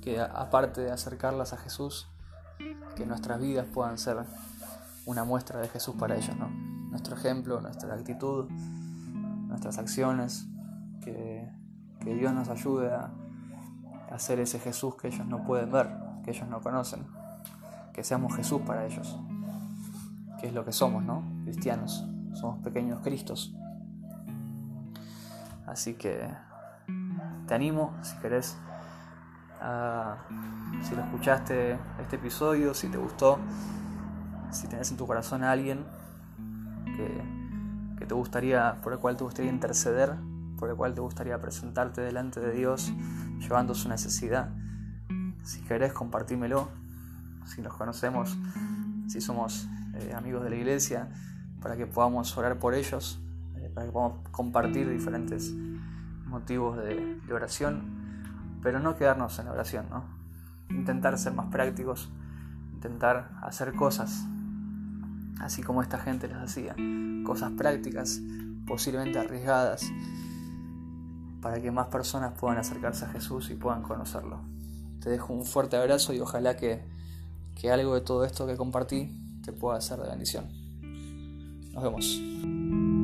que 0.01 0.19
aparte 0.19 0.81
de 0.81 0.91
acercarlas 0.91 1.53
a 1.53 1.57
Jesús, 1.57 2.07
que 2.95 3.05
nuestras 3.05 3.39
vidas 3.39 3.65
puedan 3.73 3.97
ser 3.97 4.17
una 5.05 5.23
muestra 5.23 5.59
de 5.59 5.69
Jesús 5.69 5.95
para 5.95 6.15
ellos, 6.15 6.35
¿no? 6.38 6.49
Nuestro 6.89 7.15
ejemplo, 7.15 7.61
nuestra 7.61 7.93
actitud, 7.93 8.49
nuestras 8.49 9.77
acciones, 9.77 10.47
que, 11.01 11.49
que 11.99 12.13
Dios 12.15 12.33
nos 12.33 12.49
ayude 12.49 12.93
a, 12.93 13.11
a 14.09 14.19
ser 14.19 14.39
ese 14.39 14.59
Jesús 14.59 14.95
que 14.95 15.07
ellos 15.07 15.25
no 15.25 15.43
pueden 15.43 15.71
ver, 15.71 15.89
que 16.23 16.31
ellos 16.31 16.47
no 16.47 16.61
conocen, 16.61 17.05
que 17.95 18.03
seamos 18.03 18.36
Jesús 18.36 18.62
para 18.63 18.86
ellos, 18.86 19.17
que 20.41 20.47
es 20.47 20.53
lo 20.53 20.65
que 20.65 20.73
somos, 20.73 21.01
¿no? 21.05 21.23
Cristianos, 21.45 22.05
somos 22.34 22.60
pequeños 22.60 22.99
Cristos. 22.99 23.55
Así 25.65 25.93
que 25.93 26.27
te 27.47 27.55
animo, 27.55 27.93
si 28.01 28.17
querés, 28.17 28.58
si 30.84 30.93
lo 30.93 31.03
escuchaste 31.03 31.79
este 32.01 32.17
episodio, 32.17 32.73
si 32.73 32.89
te 32.89 32.97
gustó, 32.97 33.39
si 34.51 34.67
tenés 34.67 34.91
en 34.91 34.97
tu 34.97 35.08
corazón 35.08 35.45
a 35.45 35.51
alguien 35.51 35.86
que, 36.97 37.95
que 37.97 38.05
te 38.05 38.13
gustaría, 38.13 38.75
por 38.84 38.91
el 38.91 38.99
cual 38.99 39.15
te 39.15 39.23
gustaría 39.23 39.51
interceder, 39.51 40.17
por 40.60 40.69
el 40.69 40.75
cual 40.75 40.93
te 40.95 40.99
gustaría 40.99 41.39
presentarte 41.39 42.01
delante 42.01 42.41
de 42.41 42.51
Dios, 42.51 42.91
llevando 43.39 43.73
su 43.73 43.88
necesidad, 43.88 44.49
si 45.43 45.62
querés 45.62 45.93
compartímelo, 45.93 46.67
si 47.45 47.62
nos 47.62 47.73
conocemos, 47.73 48.38
si 49.08 49.21
somos 49.21 49.67
eh, 49.93 50.13
amigos 50.15 50.43
de 50.43 50.49
la 50.49 50.55
iglesia, 50.55 51.10
para 51.62 51.77
que 51.77 51.88
podamos 51.88 52.38
orar 52.38 52.60
por 52.60 52.73
ellos, 52.73 53.19
eh, 53.55 53.71
para 53.73 53.86
que 53.88 53.91
podamos 53.91 54.27
compartir 54.29 54.89
diferentes 54.89 55.53
motivos 56.25 56.77
de, 56.77 57.19
de 57.25 57.34
oración 57.34 58.05
pero 58.65 58.79
no 58.79 58.95
quedarnos 58.95 59.38
en 59.38 59.45
la 59.45 59.51
oración, 59.51 59.86
¿no? 59.91 60.05
Intentar 60.71 61.19
ser 61.19 61.34
más 61.34 61.51
prácticos, 61.51 62.10
intentar 62.73 63.29
hacer 63.43 63.75
cosas, 63.75 64.25
así 65.39 65.62
como 65.62 65.84
esta 65.84 65.99
gente 65.99 66.27
las 66.27 66.41
hacía, 66.41 66.75
cosas 67.23 67.51
prácticas, 67.51 68.21
posiblemente 68.65 69.19
arriesgadas, 69.19 69.91
para 71.43 71.62
que 71.62 71.69
más 71.69 71.89
personas 71.89 72.34
puedan 72.39 72.58
acercarse 72.58 73.05
a 73.05 73.10
Jesús 73.10 73.51
y 73.51 73.53
puedan 73.53 73.84
conocerlo. 73.84 74.41
Te 74.99 75.12
dejo 75.12 75.31
un 75.31 75.45
fuerte 75.45 75.77
abrazo 75.77 76.12
y 76.13 76.19
ojalá 76.19 76.58
que, 76.58 76.84
que 77.56 77.72
algo 77.72 77.96
de 77.96 78.02
todo 78.02 78.26
esto 78.26 78.46
que 78.46 78.56
compartí 78.56 79.10
te 79.44 79.54
pueda 79.54 79.78
hacer 79.78 80.00
de 80.00 80.10
bendición. 80.10 80.48
Nos 81.74 81.84
vemos. 81.84 82.94